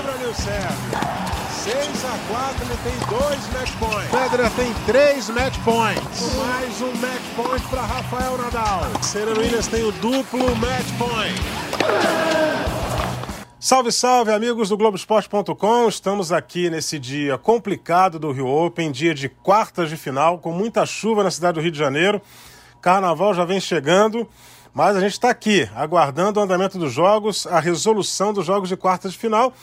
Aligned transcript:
o 0.00 0.34
Sérgio. 0.34 1.24
6 1.62 2.04
a 2.04 2.18
4, 2.28 2.66
ele 2.66 2.78
tem 2.82 3.18
dois 3.18 3.52
match 3.52 3.72
points. 3.78 4.10
Federer 4.10 4.50
tem 4.50 4.74
três 4.86 5.30
match 5.30 5.56
points. 5.64 6.36
Mais 6.36 6.82
um 6.82 6.92
match 6.96 7.22
point 7.36 7.66
para 7.68 7.82
Rafael 7.82 8.36
Nadal. 8.36 8.82
Serena 9.02 9.38
Williams 9.38 9.68
tem 9.68 9.84
o 9.84 9.92
duplo 9.92 10.54
match 10.56 10.88
point. 10.98 11.40
Salve, 13.60 13.92
salve, 13.92 14.32
amigos 14.32 14.68
do 14.68 14.76
Globoesporte.com. 14.76 15.88
Estamos 15.88 16.32
aqui 16.32 16.68
nesse 16.68 16.98
dia 16.98 17.38
complicado 17.38 18.18
do 18.18 18.32
Rio 18.32 18.48
Open, 18.48 18.90
dia 18.90 19.14
de 19.14 19.28
quartas 19.28 19.88
de 19.88 19.96
final, 19.96 20.38
com 20.38 20.52
muita 20.52 20.84
chuva 20.84 21.22
na 21.22 21.30
cidade 21.30 21.54
do 21.54 21.60
Rio 21.60 21.70
de 21.70 21.78
Janeiro. 21.78 22.20
Carnaval 22.82 23.32
já 23.32 23.44
vem 23.44 23.60
chegando, 23.60 24.28
mas 24.74 24.96
a 24.96 25.00
gente 25.00 25.12
está 25.12 25.30
aqui, 25.30 25.66
aguardando 25.74 26.40
o 26.40 26.42
andamento 26.42 26.78
dos 26.78 26.92
jogos, 26.92 27.46
a 27.46 27.60
resolução 27.60 28.32
dos 28.34 28.44
jogos 28.44 28.68
de 28.68 28.76
quartas 28.76 29.12
de 29.12 29.18
final. 29.18 29.54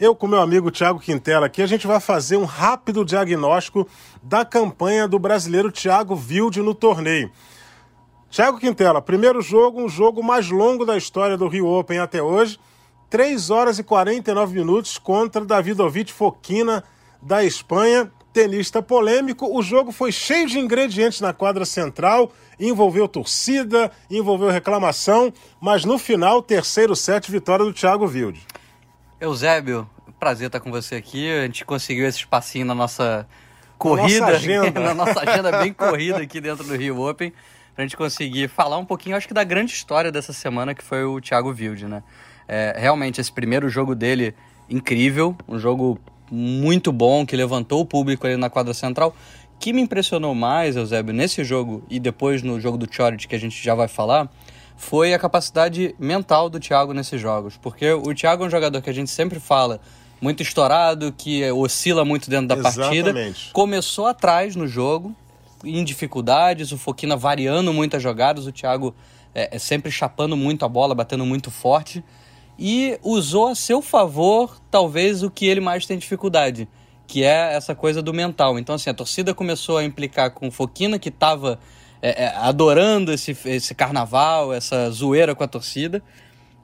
Eu, 0.00 0.16
com 0.16 0.26
meu 0.26 0.40
amigo 0.40 0.70
Thiago 0.70 0.98
Quintela 0.98 1.46
aqui, 1.46 1.62
a 1.62 1.66
gente 1.66 1.86
vai 1.86 2.00
fazer 2.00 2.36
um 2.36 2.44
rápido 2.44 3.04
diagnóstico 3.04 3.86
da 4.22 4.44
campanha 4.44 5.06
do 5.06 5.18
brasileiro 5.18 5.70
Thiago 5.70 6.14
Wilde 6.14 6.60
no 6.60 6.74
torneio. 6.74 7.30
Thiago 8.30 8.58
Quintela, 8.58 9.02
primeiro 9.02 9.42
jogo, 9.42 9.82
um 9.82 9.88
jogo 9.88 10.22
mais 10.22 10.48
longo 10.48 10.86
da 10.86 10.96
história 10.96 11.36
do 11.36 11.46
Rio 11.46 11.68
Open 11.68 11.98
até 11.98 12.22
hoje. 12.22 12.58
3 13.10 13.50
horas 13.50 13.78
e 13.78 13.84
49 13.84 14.54
minutos 14.54 14.96
contra 14.96 15.44
Davidovich 15.44 16.12
Fokina, 16.12 16.82
da 17.20 17.44
Espanha, 17.44 18.10
tenista 18.32 18.82
polêmico. 18.82 19.54
O 19.54 19.62
jogo 19.62 19.92
foi 19.92 20.10
cheio 20.10 20.48
de 20.48 20.58
ingredientes 20.58 21.20
na 21.20 21.34
quadra 21.34 21.66
central, 21.66 22.32
envolveu 22.58 23.06
torcida, 23.06 23.92
envolveu 24.10 24.48
reclamação, 24.48 25.30
mas 25.60 25.84
no 25.84 25.98
final, 25.98 26.42
terceiro 26.42 26.96
set, 26.96 27.30
vitória 27.30 27.66
do 27.66 27.72
Thiago 27.72 28.06
Wilde. 28.06 28.40
Eusébio, 29.22 29.88
prazer 30.18 30.48
estar 30.48 30.58
com 30.58 30.68
você 30.68 30.96
aqui. 30.96 31.30
A 31.30 31.42
gente 31.42 31.64
conseguiu 31.64 32.08
esse 32.08 32.18
espacinho 32.18 32.66
na 32.66 32.74
nossa 32.74 33.24
corrida, 33.78 34.26
nossa 34.26 34.32
agenda. 34.32 34.80
na 34.82 34.94
nossa 34.94 35.20
agenda 35.20 35.58
bem 35.62 35.72
corrida 35.72 36.18
aqui 36.18 36.40
dentro 36.40 36.64
do 36.64 36.74
Rio 36.74 37.00
Open, 37.00 37.32
pra 37.72 37.84
gente 37.84 37.96
conseguir 37.96 38.48
falar 38.48 38.78
um 38.78 38.84
pouquinho, 38.84 39.14
acho 39.14 39.28
que 39.28 39.32
da 39.32 39.44
grande 39.44 39.72
história 39.72 40.10
dessa 40.10 40.32
semana, 40.32 40.74
que 40.74 40.82
foi 40.82 41.04
o 41.04 41.20
Thiago 41.20 41.50
Wilde, 41.50 41.86
né? 41.86 42.02
É, 42.48 42.74
realmente, 42.76 43.20
esse 43.20 43.30
primeiro 43.30 43.68
jogo 43.68 43.94
dele, 43.94 44.34
incrível, 44.68 45.36
um 45.46 45.56
jogo 45.56 46.00
muito 46.28 46.90
bom, 46.90 47.24
que 47.24 47.36
levantou 47.36 47.80
o 47.80 47.86
público 47.86 48.26
ali 48.26 48.36
na 48.36 48.50
quadra 48.50 48.74
central. 48.74 49.14
que 49.60 49.72
me 49.72 49.80
impressionou 49.80 50.34
mais, 50.34 50.74
Eusébio, 50.74 51.14
nesse 51.14 51.44
jogo 51.44 51.84
e 51.88 52.00
depois 52.00 52.42
no 52.42 52.60
jogo 52.60 52.76
do 52.76 52.92
Chorit, 52.92 53.28
que 53.28 53.36
a 53.36 53.38
gente 53.38 53.62
já 53.62 53.76
vai 53.76 53.86
falar, 53.86 54.28
foi 54.82 55.14
a 55.14 55.18
capacidade 55.18 55.94
mental 55.96 56.50
do 56.50 56.58
Thiago 56.58 56.92
nesses 56.92 57.20
jogos. 57.20 57.56
Porque 57.56 57.92
o 57.92 58.12
Thiago 58.12 58.42
é 58.42 58.46
um 58.48 58.50
jogador 58.50 58.82
que 58.82 58.90
a 58.90 58.92
gente 58.92 59.12
sempre 59.12 59.38
fala, 59.38 59.80
muito 60.20 60.42
estourado, 60.42 61.14
que 61.16 61.48
oscila 61.52 62.04
muito 62.04 62.28
dentro 62.28 62.48
da 62.48 62.56
Exatamente. 62.56 63.04
partida. 63.04 63.34
Começou 63.52 64.08
atrás 64.08 64.56
no 64.56 64.66
jogo, 64.66 65.14
em 65.64 65.84
dificuldades, 65.84 66.72
o 66.72 66.78
Foquina 66.78 67.16
variando 67.16 67.72
muitas 67.72 68.02
jogadas, 68.02 68.44
o 68.44 68.50
Thiago 68.50 68.92
é, 69.32 69.54
é 69.54 69.58
sempre 69.58 69.90
chapando 69.90 70.36
muito 70.36 70.64
a 70.64 70.68
bola, 70.68 70.96
batendo 70.96 71.24
muito 71.24 71.48
forte 71.48 72.02
e 72.58 72.98
usou 73.04 73.48
a 73.48 73.54
seu 73.54 73.80
favor, 73.80 74.60
talvez, 74.68 75.22
o 75.22 75.30
que 75.30 75.46
ele 75.46 75.60
mais 75.60 75.86
tem 75.86 75.96
dificuldade, 75.96 76.68
que 77.06 77.22
é 77.22 77.54
essa 77.54 77.72
coisa 77.72 78.02
do 78.02 78.12
mental. 78.12 78.58
Então, 78.58 78.74
assim, 78.74 78.90
a 78.90 78.94
torcida 78.94 79.32
começou 79.32 79.78
a 79.78 79.84
implicar 79.84 80.32
com 80.32 80.48
o 80.48 80.50
Foquina, 80.50 80.98
que 80.98 81.08
estava 81.08 81.60
é, 82.02 82.24
é, 82.24 82.36
adorando 82.36 83.12
esse, 83.12 83.36
esse 83.44 83.74
carnaval, 83.74 84.52
essa 84.52 84.90
zoeira 84.90 85.34
com 85.36 85.44
a 85.44 85.48
torcida. 85.48 86.02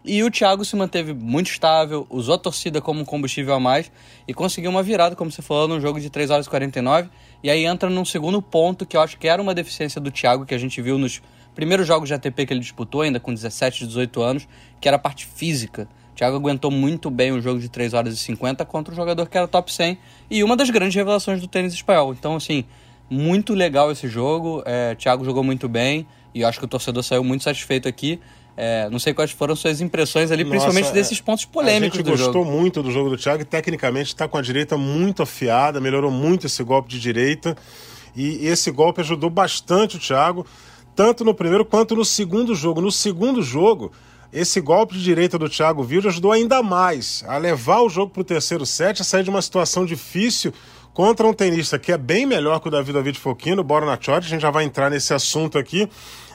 E 0.04 0.22
o 0.24 0.30
Thiago 0.30 0.64
se 0.64 0.74
manteve 0.74 1.12
muito 1.12 1.50
estável, 1.50 2.06
usou 2.10 2.34
a 2.34 2.38
torcida 2.38 2.80
como 2.80 3.00
um 3.00 3.04
combustível 3.04 3.54
a 3.54 3.60
mais 3.60 3.90
e 4.26 4.34
conseguiu 4.34 4.70
uma 4.70 4.82
virada, 4.82 5.14
como 5.14 5.30
você 5.30 5.42
falou, 5.42 5.68
num 5.68 5.80
jogo 5.80 6.00
de 6.00 6.10
3 6.10 6.30
horas 6.30 6.46
e 6.46 6.50
49. 6.50 7.08
E 7.42 7.50
aí 7.50 7.64
entra 7.64 7.88
num 7.88 8.04
segundo 8.04 8.42
ponto 8.42 8.84
que 8.84 8.96
eu 8.96 9.00
acho 9.00 9.18
que 9.18 9.28
era 9.28 9.40
uma 9.40 9.54
deficiência 9.54 10.00
do 10.00 10.10
Thiago, 10.10 10.44
que 10.44 10.54
a 10.54 10.58
gente 10.58 10.80
viu 10.82 10.98
nos 10.98 11.20
primeiros 11.54 11.86
jogos 11.86 12.08
de 12.08 12.14
ATP 12.14 12.46
que 12.46 12.52
ele 12.52 12.60
disputou, 12.60 13.02
ainda 13.02 13.20
com 13.20 13.32
17, 13.34 13.86
18 13.86 14.22
anos, 14.22 14.48
que 14.80 14.88
era 14.88 14.96
a 14.96 15.00
parte 15.00 15.26
física. 15.26 15.88
O 16.12 16.16
Thiago 16.16 16.36
aguentou 16.36 16.70
muito 16.70 17.10
bem 17.10 17.32
um 17.32 17.40
jogo 17.40 17.60
de 17.60 17.68
3 17.68 17.94
horas 17.94 18.14
e 18.14 18.16
50 18.16 18.64
contra 18.64 18.92
um 18.92 18.96
jogador 18.96 19.28
que 19.28 19.36
era 19.36 19.46
top 19.46 19.72
100 19.72 19.98
e 20.30 20.42
uma 20.42 20.56
das 20.56 20.70
grandes 20.70 20.94
revelações 20.94 21.40
do 21.40 21.46
tênis 21.46 21.74
espanhol. 21.74 22.12
Então, 22.12 22.34
assim, 22.34 22.64
muito 23.10 23.54
legal 23.54 23.90
esse 23.90 24.08
jogo. 24.08 24.62
É, 24.66 24.94
Thiago 24.94 25.24
jogou 25.24 25.42
muito 25.42 25.68
bem 25.68 26.06
e 26.34 26.44
acho 26.44 26.58
que 26.58 26.64
o 26.64 26.68
torcedor 26.68 27.02
saiu 27.02 27.24
muito 27.24 27.44
satisfeito 27.44 27.88
aqui. 27.88 28.20
É, 28.56 28.90
não 28.90 28.98
sei 28.98 29.14
quais 29.14 29.30
foram 29.30 29.54
suas 29.54 29.80
impressões 29.80 30.32
ali, 30.32 30.42
Nossa, 30.42 30.50
principalmente 30.50 30.88
é, 30.88 30.92
desses 30.92 31.20
pontos 31.20 31.44
polêmicos 31.44 31.96
A 31.96 32.02
gente 32.02 32.04
do 32.04 32.10
gostou 32.10 32.44
jogo. 32.44 32.50
muito 32.50 32.82
do 32.82 32.90
jogo 32.90 33.10
do 33.10 33.16
Thiago 33.16 33.42
e 33.42 33.44
tecnicamente 33.44 34.08
está 34.08 34.26
com 34.26 34.36
a 34.36 34.42
direita 34.42 34.76
muito 34.76 35.22
afiada, 35.22 35.80
melhorou 35.80 36.10
muito 36.10 36.46
esse 36.46 36.62
golpe 36.64 36.88
de 36.88 36.98
direita 36.98 37.56
e 38.16 38.44
esse 38.46 38.72
golpe 38.72 39.00
ajudou 39.00 39.30
bastante 39.30 39.96
o 39.96 40.00
Thiago, 40.00 40.44
tanto 40.96 41.24
no 41.24 41.32
primeiro 41.32 41.64
quanto 41.64 41.94
no 41.94 42.04
segundo 42.04 42.52
jogo. 42.52 42.80
No 42.80 42.90
segundo 42.90 43.42
jogo, 43.42 43.92
esse 44.32 44.60
golpe 44.60 44.94
de 44.94 45.04
direita 45.04 45.38
do 45.38 45.48
Thiago 45.48 45.82
Wilde 45.82 46.08
ajudou 46.08 46.32
ainda 46.32 46.60
mais 46.60 47.24
a 47.28 47.38
levar 47.38 47.82
o 47.82 47.88
jogo 47.88 48.12
para 48.12 48.22
o 48.22 48.24
terceiro 48.24 48.66
set, 48.66 49.00
a 49.00 49.04
sair 49.04 49.22
de 49.22 49.30
uma 49.30 49.40
situação 49.40 49.86
difícil 49.86 50.52
contra 50.98 51.28
um 51.28 51.32
tenista 51.32 51.78
que 51.78 51.92
é 51.92 51.96
bem 51.96 52.26
melhor 52.26 52.58
que 52.58 52.66
o 52.66 52.70
Davidovich 52.72 53.20
Fokino, 53.20 53.62
Borna 53.62 53.96
Choric, 54.02 54.26
a 54.26 54.30
gente 54.30 54.40
já 54.40 54.50
vai 54.50 54.64
entrar 54.64 54.90
nesse 54.90 55.14
assunto 55.14 55.56
aqui. 55.56 55.88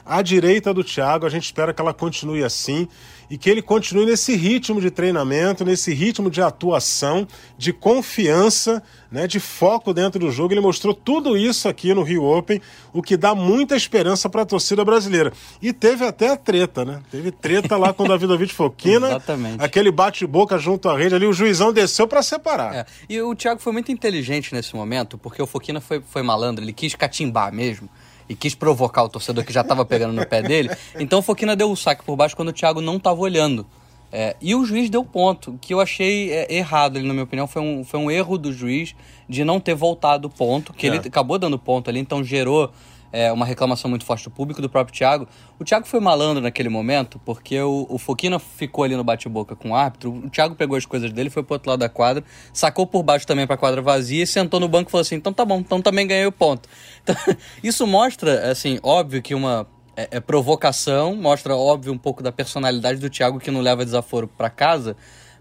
A 0.06 0.22
direita 0.22 0.72
do 0.72 0.82
Thiago, 0.82 1.26
a 1.26 1.28
gente 1.28 1.44
espera 1.44 1.74
que 1.74 1.82
ela 1.82 1.92
continue 1.92 2.42
assim 2.42 2.88
e 3.30 3.38
que 3.38 3.48
ele 3.48 3.62
continue 3.62 4.06
nesse 4.06 4.34
ritmo 4.36 4.80
de 4.80 4.90
treinamento, 4.90 5.64
nesse 5.64 5.92
ritmo 5.92 6.30
de 6.30 6.40
atuação, 6.42 7.26
de 7.56 7.72
confiança, 7.72 8.82
né, 9.10 9.26
de 9.26 9.38
foco 9.40 9.94
dentro 9.94 10.18
do 10.18 10.30
jogo. 10.30 10.52
Ele 10.52 10.60
mostrou 10.60 10.92
tudo 10.92 11.36
isso 11.36 11.68
aqui 11.68 11.94
no 11.94 12.02
Rio 12.02 12.24
Open, 12.24 12.60
o 12.92 13.02
que 13.02 13.16
dá 13.16 13.34
muita 13.34 13.76
esperança 13.76 14.28
para 14.28 14.42
a 14.42 14.46
torcida 14.46 14.84
brasileira. 14.84 15.32
E 15.62 15.72
teve 15.72 16.04
até 16.04 16.30
a 16.30 16.36
treta, 16.36 16.84
né? 16.84 17.00
Teve 17.10 17.30
treta 17.30 17.76
lá 17.76 17.92
com 17.92 18.04
o 18.04 18.08
Davidovich 18.08 18.52
Fokina, 18.52 19.08
Exatamente. 19.14 19.62
aquele 19.62 19.90
bate-boca 19.90 20.58
junto 20.58 20.88
à 20.88 20.96
rede 20.96 21.14
ali, 21.14 21.26
o 21.26 21.32
juizão 21.32 21.72
desceu 21.72 22.06
para 22.08 22.22
separar. 22.22 22.74
É, 22.74 22.86
E 23.08 23.20
o 23.20 23.34
Thiago 23.34 23.60
foi 23.60 23.72
muito 23.72 23.90
inteligente 23.92 24.52
nesse 24.54 24.74
momento, 24.74 25.16
porque 25.16 25.40
o 25.40 25.46
Foquina 25.46 25.80
foi, 25.80 26.02
foi 26.08 26.22
malandro, 26.22 26.64
ele 26.64 26.72
quis 26.72 26.94
catimbar 26.94 27.52
mesmo. 27.52 27.88
E 28.28 28.34
quis 28.34 28.54
provocar 28.54 29.02
o 29.04 29.08
torcedor 29.08 29.44
que 29.44 29.52
já 29.52 29.60
estava 29.60 29.84
pegando 29.84 30.12
no 30.14 30.26
pé 30.26 30.42
dele. 30.42 30.70
Então 30.98 31.18
o 31.18 31.22
Foquina 31.22 31.54
deu 31.54 31.70
o 31.70 31.76
saque 31.76 32.04
por 32.04 32.16
baixo 32.16 32.34
quando 32.34 32.48
o 32.48 32.52
Thiago 32.52 32.80
não 32.80 32.96
estava 32.96 33.20
olhando. 33.20 33.66
É, 34.10 34.36
e 34.40 34.54
o 34.54 34.64
juiz 34.64 34.88
deu 34.88 35.04
ponto, 35.04 35.58
que 35.60 35.74
eu 35.74 35.80
achei 35.80 36.30
é, 36.32 36.54
errado 36.54 36.96
ali, 36.96 37.06
na 37.06 37.12
minha 37.12 37.24
opinião. 37.24 37.46
Foi 37.48 37.60
um, 37.60 37.82
foi 37.84 37.98
um 37.98 38.10
erro 38.10 38.38
do 38.38 38.52
juiz 38.52 38.94
de 39.28 39.44
não 39.44 39.58
ter 39.58 39.74
voltado 39.74 40.28
o 40.28 40.30
ponto, 40.30 40.72
que 40.72 40.86
É. 40.86 40.90
ele 40.90 40.98
acabou 40.98 41.36
dando 41.38 41.58
ponto 41.58 41.90
ali, 41.90 41.98
então 41.98 42.22
gerou 42.22 42.70
é, 43.14 43.32
uma 43.32 43.46
reclamação 43.46 43.88
muito 43.88 44.04
forte 44.04 44.24
do 44.24 44.30
público, 44.30 44.60
do 44.60 44.68
próprio 44.68 44.92
Thiago. 44.92 45.28
O 45.56 45.64
Thiago 45.64 45.86
foi 45.86 46.00
malandro 46.00 46.42
naquele 46.42 46.68
momento, 46.68 47.20
porque 47.24 47.60
o, 47.60 47.86
o 47.88 47.96
Foquina 47.96 48.40
ficou 48.40 48.82
ali 48.82 48.96
no 48.96 49.04
bate-boca 49.04 49.54
com 49.54 49.70
o 49.70 49.74
árbitro, 49.76 50.10
o 50.12 50.28
Thiago 50.28 50.56
pegou 50.56 50.76
as 50.76 50.84
coisas 50.84 51.12
dele, 51.12 51.30
foi 51.30 51.44
pro 51.44 51.54
outro 51.54 51.70
lado 51.70 51.78
da 51.78 51.88
quadra, 51.88 52.24
sacou 52.52 52.88
por 52.88 53.04
baixo 53.04 53.24
também 53.24 53.46
pra 53.46 53.56
quadra 53.56 53.80
vazia 53.80 54.24
e 54.24 54.26
sentou 54.26 54.58
no 54.58 54.66
banco 54.66 54.88
e 54.88 54.90
falou 54.90 55.02
assim: 55.02 55.14
então 55.14 55.32
tá 55.32 55.44
bom, 55.44 55.58
então 55.60 55.80
também 55.80 56.08
ganhei 56.08 56.26
o 56.26 56.32
ponto. 56.32 56.68
Então, 57.04 57.16
isso 57.62 57.86
mostra, 57.86 58.50
assim, 58.50 58.78
óbvio 58.82 59.20
que 59.20 59.34
uma 59.34 59.66
é, 59.94 60.08
é 60.12 60.20
provocação, 60.20 61.14
mostra, 61.14 61.54
óbvio, 61.54 61.92
um 61.92 61.98
pouco 61.98 62.22
da 62.22 62.32
personalidade 62.32 62.98
do 62.98 63.10
Thiago 63.10 63.38
que 63.38 63.50
não 63.50 63.60
leva 63.60 63.84
desaforo 63.84 64.26
pra 64.26 64.48
casa, 64.48 64.96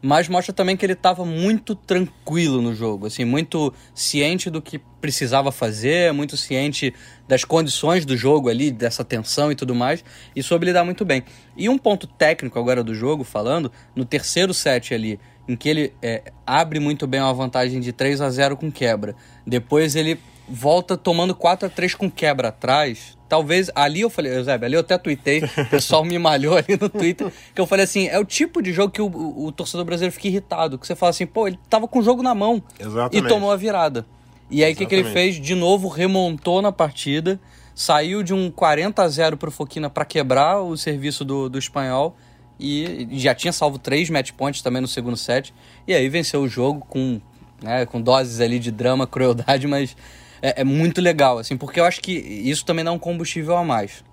mas 0.05 0.27
mostra 0.27 0.53
também 0.53 0.75
que 0.75 0.85
ele 0.85 0.91
estava 0.91 1.23
muito 1.23 1.73
tranquilo 1.73 2.61
no 2.61 2.75
jogo, 2.75 3.07
assim, 3.07 3.23
muito 3.23 3.73
ciente 3.95 4.49
do 4.49 4.61
que 4.61 4.77
precisava 4.99 5.49
fazer, 5.49 6.11
muito 6.11 6.35
ciente 6.35 6.93
das 7.25 7.45
condições 7.45 8.05
do 8.05 8.17
jogo 8.17 8.49
ali, 8.49 8.69
dessa 8.69 9.05
tensão 9.05 9.49
e 9.49 9.55
tudo 9.55 9.73
mais, 9.73 10.03
e 10.35 10.43
soube 10.43 10.65
lidar 10.65 10.83
muito 10.83 11.05
bem. 11.05 11.23
E 11.55 11.69
um 11.69 11.77
ponto 11.77 12.05
técnico 12.05 12.59
agora 12.59 12.83
do 12.83 12.93
jogo, 12.93 13.23
falando, 13.23 13.71
no 13.95 14.03
terceiro 14.03 14.53
set 14.53 14.93
ali, 14.93 15.17
em 15.47 15.55
que 15.55 15.69
ele 15.69 15.93
é, 16.01 16.33
abre 16.45 16.81
muito 16.81 17.07
bem 17.07 17.21
uma 17.21 17.33
vantagem 17.33 17.79
de 17.79 17.93
3 17.93 18.19
a 18.19 18.29
0 18.29 18.57
com 18.57 18.69
quebra, 18.69 19.15
depois 19.47 19.95
ele 19.95 20.19
volta 20.47 20.97
tomando 20.97 21.33
4 21.33 21.67
a 21.67 21.69
3 21.69 21.95
com 21.95 22.09
quebra 22.09 22.49
atrás. 22.49 23.17
Talvez 23.27 23.71
ali 23.73 24.01
eu 24.01 24.09
falei, 24.09 24.35
Eusébio, 24.35 24.65
ali 24.65 24.75
eu 24.75 24.81
até 24.81 24.97
tuitei, 24.97 25.43
o 25.43 25.65
pessoal 25.69 26.03
me 26.03 26.19
malhou 26.19 26.55
ali 26.55 26.77
no 26.79 26.87
Twitter, 26.87 27.31
que 27.53 27.59
eu 27.59 27.65
falei 27.65 27.85
assim, 27.85 28.07
é 28.07 28.19
o 28.19 28.25
tipo 28.25 28.61
de 28.61 28.71
jogo 28.71 28.91
que 28.91 29.01
o, 29.01 29.07
o, 29.07 29.45
o 29.47 29.51
torcedor 29.51 29.85
brasileiro 29.85 30.13
fica 30.13 30.27
irritado, 30.27 30.77
que 30.77 30.85
você 30.85 30.95
fala 30.95 31.09
assim, 31.09 31.25
pô, 31.25 31.47
ele 31.47 31.57
tava 31.67 31.87
com 31.87 31.99
o 31.99 32.03
jogo 32.03 32.21
na 32.21 32.35
mão 32.35 32.61
Exatamente. 32.79 33.25
e 33.25 33.27
tomou 33.27 33.51
a 33.51 33.55
virada. 33.55 34.05
E 34.51 34.63
aí 34.63 34.73
o 34.73 34.75
que, 34.75 34.85
que 34.85 34.93
ele 34.93 35.09
fez? 35.09 35.37
De 35.39 35.55
novo 35.55 35.87
remontou 35.87 36.61
na 36.61 36.71
partida, 36.71 37.39
saiu 37.73 38.21
de 38.21 38.35
um 38.35 38.51
40 38.51 39.01
a 39.01 39.07
0 39.07 39.37
pro 39.37 39.49
Foquina 39.49 39.89
para 39.89 40.05
quebrar 40.05 40.61
o 40.61 40.77
serviço 40.77 41.25
do, 41.25 41.49
do 41.49 41.57
espanhol 41.57 42.15
e 42.59 43.07
já 43.13 43.33
tinha 43.33 43.51
salvo 43.51 43.79
três 43.79 44.09
match 44.09 44.31
points 44.31 44.61
também 44.61 44.81
no 44.81 44.87
segundo 44.87 45.17
set. 45.17 45.53
E 45.87 45.93
aí 45.93 46.07
venceu 46.07 46.41
o 46.41 46.47
jogo 46.47 46.85
com, 46.87 47.19
né, 47.61 47.85
com 47.85 47.99
doses 47.99 48.39
ali 48.39 48.59
de 48.59 48.71
drama, 48.71 49.07
crueldade, 49.07 49.65
mas 49.65 49.95
é, 50.43 50.59
é 50.59 50.63
muito 50.65 50.99
legal, 50.99 51.39
assim, 51.39 51.55
porque 51.55 51.79
eu 51.79 51.85
acho 51.85 52.01
que 52.01 52.11
isso 52.11 52.65
também 52.65 52.83
dá 52.83 52.91
um 52.91 52.99
combustível 52.99 53.55
a 53.55 53.63
mais. 53.63 54.03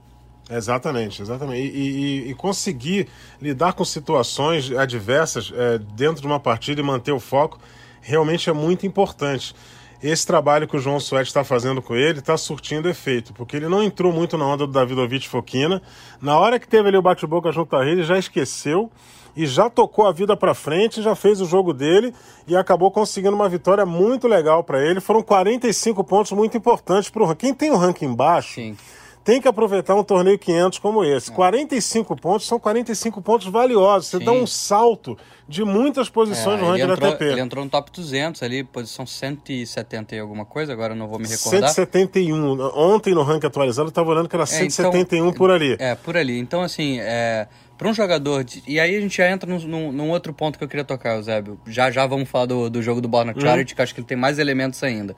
Exatamente, 0.48 1.20
exatamente. 1.20 1.60
E, 1.60 2.26
e, 2.26 2.30
e 2.30 2.34
conseguir 2.34 3.08
lidar 3.42 3.72
com 3.72 3.84
situações 3.84 4.70
adversas 4.70 5.52
é, 5.54 5.78
dentro 5.78 6.20
de 6.20 6.26
uma 6.26 6.38
partida 6.38 6.80
e 6.80 6.84
manter 6.84 7.12
o 7.12 7.18
foco 7.18 7.58
realmente 8.00 8.48
é 8.48 8.52
muito 8.52 8.86
importante. 8.86 9.54
Esse 10.02 10.26
trabalho 10.26 10.66
que 10.66 10.76
o 10.76 10.80
João 10.80 10.98
Suete 10.98 11.26
está 11.26 11.44
fazendo 11.44 11.82
com 11.82 11.94
ele 11.94 12.20
está 12.20 12.36
surtindo 12.36 12.88
efeito, 12.88 13.34
porque 13.34 13.56
ele 13.56 13.68
não 13.68 13.82
entrou 13.82 14.12
muito 14.12 14.38
na 14.38 14.46
onda 14.46 14.66
do 14.66 14.72
Davidovich 14.72 15.28
Foquina. 15.28 15.82
Na 16.22 16.38
hora 16.38 16.58
que 16.58 16.66
teve 16.66 16.88
ali 16.88 16.96
o 16.96 17.02
bate-boca 17.02 17.52
junto 17.52 17.76
a 17.76 17.86
ele, 17.86 18.02
já 18.02 18.16
esqueceu 18.16 18.90
e 19.36 19.46
já 19.46 19.70
tocou 19.70 20.06
a 20.06 20.12
vida 20.12 20.36
para 20.36 20.54
frente, 20.54 21.02
já 21.02 21.14
fez 21.14 21.40
o 21.40 21.46
jogo 21.46 21.72
dele 21.72 22.14
e 22.46 22.56
acabou 22.56 22.90
conseguindo 22.90 23.34
uma 23.34 23.48
vitória 23.48 23.86
muito 23.86 24.26
legal 24.28 24.62
para 24.64 24.84
ele. 24.84 25.00
Foram 25.00 25.22
45 25.22 26.02
pontos 26.04 26.32
muito 26.32 26.56
importantes 26.56 27.10
para 27.10 27.22
o 27.22 27.36
Quem 27.36 27.54
tem 27.54 27.70
o 27.70 27.76
ranking 27.76 28.14
baixo. 28.14 28.54
Sim 28.54 28.76
tem 29.22 29.40
que 29.40 29.48
aproveitar 29.48 29.94
um 29.94 30.02
torneio 30.02 30.38
500 30.38 30.78
como 30.78 31.04
esse. 31.04 31.30
É. 31.30 31.34
45 31.34 32.16
pontos 32.16 32.46
são 32.46 32.58
45 32.58 33.20
pontos 33.20 33.46
valiosos. 33.46 34.08
Você 34.08 34.18
Sim. 34.18 34.24
dá 34.24 34.32
um 34.32 34.46
salto 34.46 35.16
de 35.46 35.64
muitas 35.64 36.08
posições 36.08 36.58
é, 36.58 36.62
no 36.62 36.68
ranking 36.70 36.82
entrou, 36.82 36.96
da 36.96 37.08
ATP. 37.08 37.24
Ele 37.24 37.40
entrou 37.40 37.64
no 37.64 37.70
top 37.70 37.90
200 37.92 38.42
ali, 38.42 38.64
posição 38.64 39.04
170 39.04 40.16
e 40.16 40.18
alguma 40.18 40.44
coisa, 40.44 40.72
agora 40.72 40.94
não 40.94 41.06
vou 41.06 41.18
me 41.18 41.28
recordar. 41.28 41.68
171. 41.70 42.60
Ontem 42.74 43.14
no 43.14 43.22
ranking 43.22 43.46
atualizado 43.46 43.88
eu 43.88 43.90
estava 43.90 44.10
olhando 44.10 44.28
que 44.28 44.36
era 44.36 44.44
é, 44.44 44.46
171 44.46 45.18
então, 45.18 45.32
por 45.32 45.50
ali. 45.50 45.76
É, 45.78 45.94
por 45.94 46.16
ali. 46.16 46.38
Então, 46.38 46.62
assim, 46.62 46.98
é, 47.00 47.46
para 47.80 47.88
um 47.88 47.94
jogador. 47.94 48.44
De, 48.44 48.62
e 48.66 48.78
aí 48.78 48.94
a 48.94 49.00
gente 49.00 49.16
já 49.16 49.30
entra 49.30 49.48
num, 49.48 49.58
num, 49.58 49.90
num, 49.90 50.10
outro 50.10 50.34
ponto 50.34 50.58
que 50.58 50.62
eu 50.62 50.68
queria 50.68 50.84
tocar, 50.84 51.16
Eusébio. 51.16 51.58
Já 51.66 51.90
já 51.90 52.06
vamos 52.06 52.28
falar 52.28 52.44
do, 52.44 52.68
do 52.68 52.82
jogo 52.82 53.00
do 53.00 53.08
Borna 53.08 53.32
hum. 53.34 53.40
Charity, 53.40 53.72
hum. 53.72 53.76
que 53.76 53.80
acho 53.80 53.94
que 53.94 54.00
ele 54.00 54.06
tem 54.06 54.18
mais 54.18 54.38
elementos 54.38 54.84
ainda. 54.84 55.16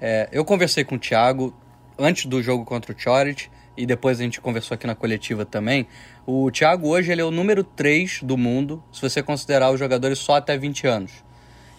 É, 0.00 0.28
eu 0.30 0.44
conversei 0.44 0.84
com 0.84 0.94
o 0.94 0.98
Thiago 0.98 1.52
antes 1.98 2.26
do 2.26 2.40
jogo 2.40 2.64
contra 2.64 2.92
o 2.92 2.96
Chorit, 2.96 3.50
e 3.76 3.84
depois 3.84 4.20
a 4.20 4.22
gente 4.22 4.40
conversou 4.40 4.76
aqui 4.76 4.86
na 4.86 4.94
coletiva 4.94 5.44
também. 5.44 5.88
O 6.24 6.52
Thiago 6.52 6.86
hoje 6.86 7.10
ele 7.10 7.20
é 7.20 7.24
o 7.24 7.32
número 7.32 7.64
3 7.64 8.22
do 8.22 8.36
mundo, 8.36 8.80
se 8.92 9.02
você 9.02 9.20
considerar 9.20 9.72
os 9.72 9.80
jogadores 9.80 10.20
só 10.20 10.36
até 10.36 10.56
20 10.56 10.86
anos. 10.86 11.23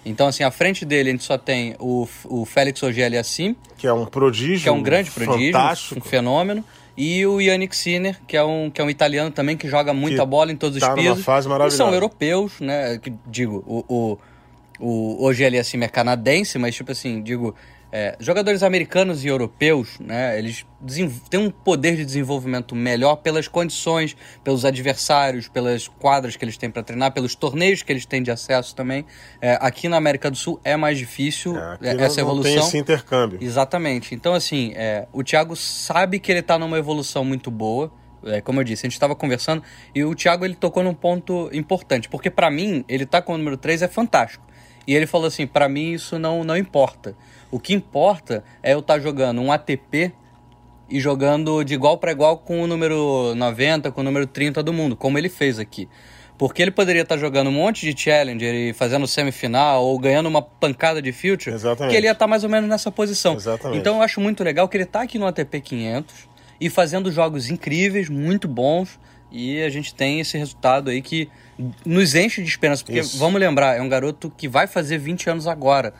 Então, 0.05 0.27
assim, 0.27 0.43
à 0.43 0.51
frente 0.51 0.85
dele 0.85 1.09
a 1.09 1.11
gente 1.11 1.23
só 1.23 1.37
tem 1.37 1.75
o, 1.79 2.07
o 2.25 2.45
Félix 2.45 2.83
Ogeli 2.83 3.17
Assim, 3.17 3.55
que 3.77 3.87
é 3.87 3.93
um 3.93 4.05
prodígio, 4.05 4.61
que 4.61 4.69
é 4.69 4.71
um 4.71 4.83
grande 4.83 5.09
prodígio, 5.09 5.51
fantástico. 5.51 5.99
um 5.99 6.03
fenômeno, 6.03 6.63
e 6.97 7.25
o 7.25 7.41
Yannick 7.41 7.75
Sinner, 7.75 8.17
que 8.25 8.37
é 8.37 8.43
um, 8.43 8.69
que 8.69 8.79
é 8.79 8.83
um 8.83 8.89
italiano 8.89 9.31
também 9.31 9.57
que 9.57 9.67
joga 9.67 9.93
muita 9.93 10.21
que 10.21 10.29
bola 10.29 10.51
em 10.51 10.55
todos 10.55 10.79
tá 10.79 10.93
os 10.93 11.01
pisos. 11.01 11.25
Fase 11.25 11.49
maravilhosa. 11.49 11.75
E 11.75 11.77
são 11.77 11.93
europeus, 11.93 12.59
né? 12.59 12.97
Que, 12.99 13.11
digo, 13.27 13.63
o, 13.67 13.83
o, 13.89 14.17
o 14.79 15.25
Ogeli 15.25 15.57
Assim 15.57 15.81
é 15.83 15.87
canadense, 15.87 16.57
mas 16.57 16.75
tipo 16.75 16.91
assim, 16.91 17.21
digo, 17.21 17.53
é, 17.91 18.15
jogadores 18.19 18.63
americanos 18.63 19.23
e 19.23 19.27
europeus, 19.27 19.99
né, 19.99 20.37
eles 20.37 20.65
têm 21.29 21.39
um 21.39 21.49
poder 21.49 21.95
de 21.95 22.05
desenvolvimento 22.05 22.75
melhor 22.75 23.17
pelas 23.17 23.47
condições, 23.47 24.15
pelos 24.43 24.65
adversários, 24.65 25.47
pelas 25.47 25.87
quadras 25.87 26.35
que 26.35 26.43
eles 26.43 26.57
têm 26.57 26.69
para 26.69 26.83
treinar, 26.83 27.13
pelos 27.13 27.35
torneios 27.35 27.81
que 27.81 27.91
eles 27.91 28.05
têm 28.05 28.21
de 28.21 28.31
acesso 28.31 28.75
também. 28.75 29.05
É, 29.41 29.57
aqui 29.61 29.87
na 29.87 29.97
América 29.97 30.29
do 30.29 30.37
Sul 30.37 30.59
é 30.63 30.75
mais 30.75 30.97
difícil 30.97 31.55
é, 31.57 32.03
essa 32.03 32.21
não, 32.21 32.29
evolução. 32.29 32.51
Não 32.51 32.59
tem 32.61 32.67
esse 32.67 32.77
intercâmbio. 32.77 33.39
Exatamente. 33.41 34.13
Então, 34.13 34.33
assim, 34.33 34.73
é, 34.75 35.07
o 35.13 35.23
Thiago 35.23 35.55
sabe 35.55 36.19
que 36.19 36.31
ele 36.31 36.39
está 36.39 36.59
numa 36.59 36.77
evolução 36.77 37.23
muito 37.23 37.49
boa. 37.49 37.91
É, 38.25 38.41
como 38.41 38.59
eu 38.59 38.63
disse, 38.63 38.85
a 38.85 38.87
gente 38.87 38.93
estava 38.93 39.15
conversando 39.15 39.61
e 39.93 40.03
o 40.03 40.15
Thiago 40.15 40.43
ele 40.43 40.55
tocou 40.55 40.83
num 40.83 40.95
ponto 40.95 41.47
importante, 41.53 42.09
porque 42.09 42.31
para 42.31 42.49
mim, 42.49 42.83
ele 42.89 43.05
tá 43.05 43.21
com 43.21 43.35
o 43.35 43.37
número 43.37 43.55
3 43.55 43.83
é 43.83 43.87
fantástico. 43.87 44.45
E 44.87 44.95
ele 44.95 45.07
falou 45.07 45.27
assim: 45.27 45.47
para 45.47 45.67
mim 45.67 45.93
isso 45.93 46.17
não, 46.19 46.43
não 46.43 46.57
importa. 46.57 47.15
O 47.51 47.59
que 47.59 47.73
importa 47.73 48.43
é 48.61 48.73
eu 48.73 48.79
estar 48.79 48.95
tá 48.95 48.99
jogando 48.99 49.41
um 49.41 49.51
ATP 49.51 50.13
e 50.89 50.99
jogando 50.99 51.63
de 51.63 51.73
igual 51.73 51.97
para 51.97 52.11
igual 52.11 52.37
com 52.37 52.61
o 52.61 52.67
número 52.67 53.33
90, 53.35 53.91
com 53.91 54.01
o 54.01 54.03
número 54.03 54.27
30 54.27 54.61
do 54.61 54.71
mundo, 54.73 54.95
como 54.95 55.17
ele 55.17 55.29
fez 55.29 55.59
aqui. 55.59 55.89
Porque 56.37 56.61
ele 56.61 56.71
poderia 56.71 57.03
estar 57.03 57.15
tá 57.15 57.21
jogando 57.21 57.47
um 57.47 57.53
monte 57.53 57.91
de 57.91 57.99
Challenger 57.99 58.53
e 58.53 58.73
fazendo 58.73 59.07
semifinal 59.07 59.83
ou 59.83 59.97
ganhando 59.97 60.27
uma 60.27 60.41
pancada 60.41 61.01
de 61.01 61.11
Future, 61.11 61.55
Exatamente. 61.55 61.91
que 61.91 61.97
ele 61.97 62.07
ia 62.07 62.11
estar 62.11 62.25
tá 62.25 62.27
mais 62.27 62.43
ou 62.43 62.49
menos 62.49 62.69
nessa 62.69 62.91
posição. 62.91 63.35
Exatamente. 63.35 63.79
Então 63.79 63.95
eu 63.95 64.01
acho 64.01 64.19
muito 64.19 64.43
legal 64.43 64.67
que 64.67 64.75
ele 64.75 64.83
está 64.83 65.01
aqui 65.01 65.17
no 65.17 65.25
ATP 65.25 65.61
500 65.61 66.35
e 66.59 66.69
fazendo 66.69 67.11
jogos 67.11 67.49
incríveis, 67.49 68.09
muito 68.09 68.47
bons, 68.47 68.99
e 69.31 69.61
a 69.61 69.69
gente 69.69 69.93
tem 69.93 70.19
esse 70.19 70.37
resultado 70.37 70.89
aí 70.89 71.01
que 71.01 71.29
nos 71.85 72.15
enche 72.15 72.41
de 72.41 72.49
esperança, 72.49 72.83
porque 72.83 72.99
Isso. 72.99 73.17
vamos 73.17 73.39
lembrar, 73.39 73.77
é 73.77 73.81
um 73.81 73.89
garoto 73.89 74.31
que 74.35 74.47
vai 74.47 74.67
fazer 74.67 74.97
20 74.97 75.29
anos 75.29 75.47
agora. 75.47 75.93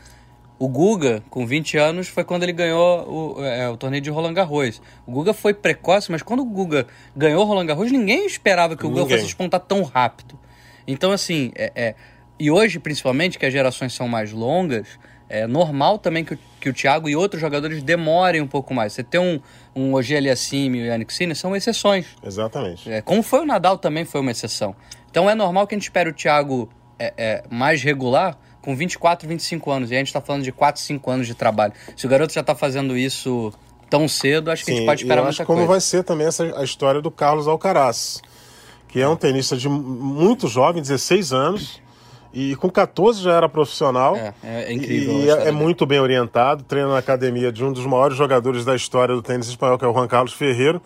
O 0.58 0.70
Guga, 0.70 1.22
com 1.30 1.46
20 1.46 1.78
anos, 1.78 2.08
foi 2.08 2.24
quando 2.24 2.44
ele 2.44 2.54
ganhou 2.54 3.36
o, 3.38 3.44
é, 3.44 3.70
o 3.70 3.76
torneio 3.76 4.02
de 4.02 4.10
Roland 4.10 4.34
Garros. 4.34 4.82
O 5.06 5.12
Guga 5.12 5.34
foi 5.34 5.54
precoce, 5.54 6.12
mas 6.12 6.22
quando 6.22 6.42
o 6.42 6.46
Guga 6.46 6.88
ganhou 7.16 7.44
o 7.44 7.46
Roland 7.46 7.66
Garros, 7.66 7.92
ninguém 7.92 8.26
esperava 8.26 8.76
que 8.78 8.86
o 8.86 8.90
Guga 8.90 9.10
fosse 9.10 9.26
despontar 9.26 9.60
tão 9.60 9.84
rápido. 9.84 10.40
Então, 10.88 11.12
assim, 11.12 11.52
é, 11.56 11.72
é, 11.76 11.96
e 12.40 12.50
hoje, 12.50 12.80
principalmente, 12.80 13.38
que 13.38 13.46
as 13.46 13.52
gerações 13.52 13.94
são 13.94 14.08
mais 14.08 14.32
longas, 14.32 15.00
é 15.28 15.48
normal 15.48 15.98
também 15.98 16.24
que 16.24 16.36
o, 16.36 16.40
que 16.60 16.70
o 16.70 16.74
Thiago 16.74 17.10
e 17.10 17.16
outros 17.16 17.42
jogadores 17.42 17.82
demorem 17.82 18.42
um 18.42 18.48
pouco 18.48 18.74
mais. 18.74 18.94
Você 18.94 19.04
tem 19.04 19.20
um, 19.20 19.40
um 19.76 19.94
Ogeli 19.94 20.30
Assimi 20.30 20.80
e 20.80 20.82
o 20.84 20.86
Yannick 20.86 21.14
Sinner, 21.14 21.36
são 21.36 21.56
exceções. 21.56 22.06
Exatamente. 22.24 22.90
É, 22.90 23.02
como 23.02 23.24
foi 23.24 23.42
o 23.42 23.46
Nadal 23.46 23.78
também 23.78 24.06
foi 24.06 24.22
uma 24.22 24.32
exceção. 24.32 24.76
Então 25.10 25.30
é 25.30 25.36
normal 25.36 25.66
que 25.66 25.74
a 25.74 25.78
gente 25.78 25.84
espere 25.84 26.10
o 26.10 26.14
Thiago 26.14 26.70
é, 27.00 27.14
é, 27.18 27.44
mais 27.50 27.82
regular, 27.82 28.38
com 28.66 28.76
24, 28.76 29.30
25 29.30 29.72
anos. 29.72 29.92
E 29.92 29.96
a 29.96 30.00
gente 30.00 30.08
está 30.08 30.20
falando 30.20 30.44
de 30.44 30.52
4, 30.52 30.82
5 30.82 31.12
anos 31.12 31.28
de 31.28 31.36
trabalho. 31.36 31.72
Se 31.96 32.06
o 32.08 32.10
garoto 32.10 32.34
já 32.34 32.42
está 32.42 32.56
fazendo 32.56 32.98
isso 32.98 33.54
tão 33.88 34.08
cedo, 34.08 34.50
acho 34.50 34.66
que 34.66 34.72
Sim, 34.72 34.74
a 34.74 34.80
gente 34.80 34.86
pode 34.88 35.04
esperar 35.04 35.24
muita 35.24 35.46
como 35.46 35.60
coisa. 35.60 35.72
vai 35.72 35.80
ser 35.80 36.04
também 36.04 36.26
essa, 36.26 36.44
a 36.60 36.64
história 36.64 37.00
do 37.00 37.12
Carlos 37.12 37.48
Alcaraz, 37.48 38.22
que 38.88 39.00
é 39.00 39.08
um 39.08 39.16
tenista 39.16 39.56
de 39.56 39.70
muito 39.70 40.48
jovem, 40.48 40.82
16 40.82 41.32
anos, 41.32 41.82
e 42.34 42.56
com 42.56 42.70
14 42.70 43.22
já 43.22 43.34
era 43.34 43.48
profissional. 43.48 44.16
É, 44.16 44.34
é, 44.44 44.64
é 44.64 44.74
incrível. 44.74 45.20
E 45.20 45.30
é, 45.30 45.50
é 45.50 45.52
muito 45.52 45.86
bem 45.86 46.00
orientado, 46.00 46.64
treina 46.64 46.90
na 46.90 46.98
academia 46.98 47.52
de 47.52 47.64
um 47.64 47.72
dos 47.72 47.86
maiores 47.86 48.18
jogadores 48.18 48.66
da 48.66 48.76
história 48.76 49.14
do 49.14 49.22
tênis 49.22 49.48
espanhol, 49.48 49.78
que 49.78 49.86
é 49.86 49.88
o 49.88 49.94
Juan 49.94 50.08
Carlos 50.08 50.34
Ferreiro, 50.34 50.82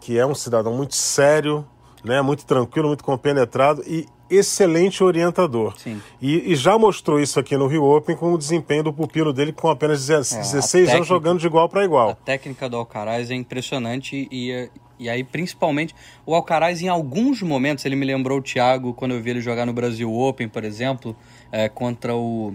que 0.00 0.18
é 0.18 0.24
um 0.24 0.34
cidadão 0.34 0.72
muito 0.72 0.96
sério, 0.96 1.64
né, 2.02 2.22
muito 2.22 2.46
tranquilo, 2.46 2.88
muito 2.88 3.04
compenetrado 3.04 3.82
e 3.86 4.06
excelente 4.34 5.02
orientador. 5.02 5.74
Sim. 5.78 6.00
E, 6.20 6.52
e, 6.52 6.56
já 6.56 6.78
mostrou 6.78 7.20
isso 7.20 7.38
aqui 7.38 7.56
no 7.56 7.66
Rio 7.66 7.84
Open 7.84 8.16
com 8.16 8.32
o 8.32 8.38
desempenho 8.38 8.84
do 8.84 8.92
pupilo 8.92 9.32
dele 9.32 9.52
com 9.52 9.68
apenas 9.68 10.06
16 10.06 10.54
é, 10.54 10.60
técnica, 10.60 10.96
anos 10.96 11.08
jogando 11.08 11.38
de 11.40 11.46
igual 11.46 11.68
para 11.68 11.84
igual. 11.84 12.10
A 12.10 12.14
técnica 12.14 12.68
do 12.68 12.76
Alcaraz 12.76 13.30
é 13.30 13.34
impressionante 13.34 14.28
e, 14.30 14.70
e 14.98 15.08
aí 15.08 15.24
principalmente 15.24 15.94
o 16.24 16.34
Alcaraz 16.34 16.80
em 16.82 16.88
alguns 16.88 17.42
momentos, 17.42 17.84
ele 17.84 17.96
me 17.96 18.06
lembrou 18.06 18.38
o 18.38 18.42
Thiago 18.42 18.94
quando 18.94 19.12
eu 19.12 19.22
vi 19.22 19.30
ele 19.30 19.40
jogar 19.40 19.66
no 19.66 19.72
Brasil 19.72 20.12
Open, 20.12 20.48
por 20.48 20.64
exemplo, 20.64 21.16
é, 21.50 21.68
contra 21.68 22.14
o 22.14 22.54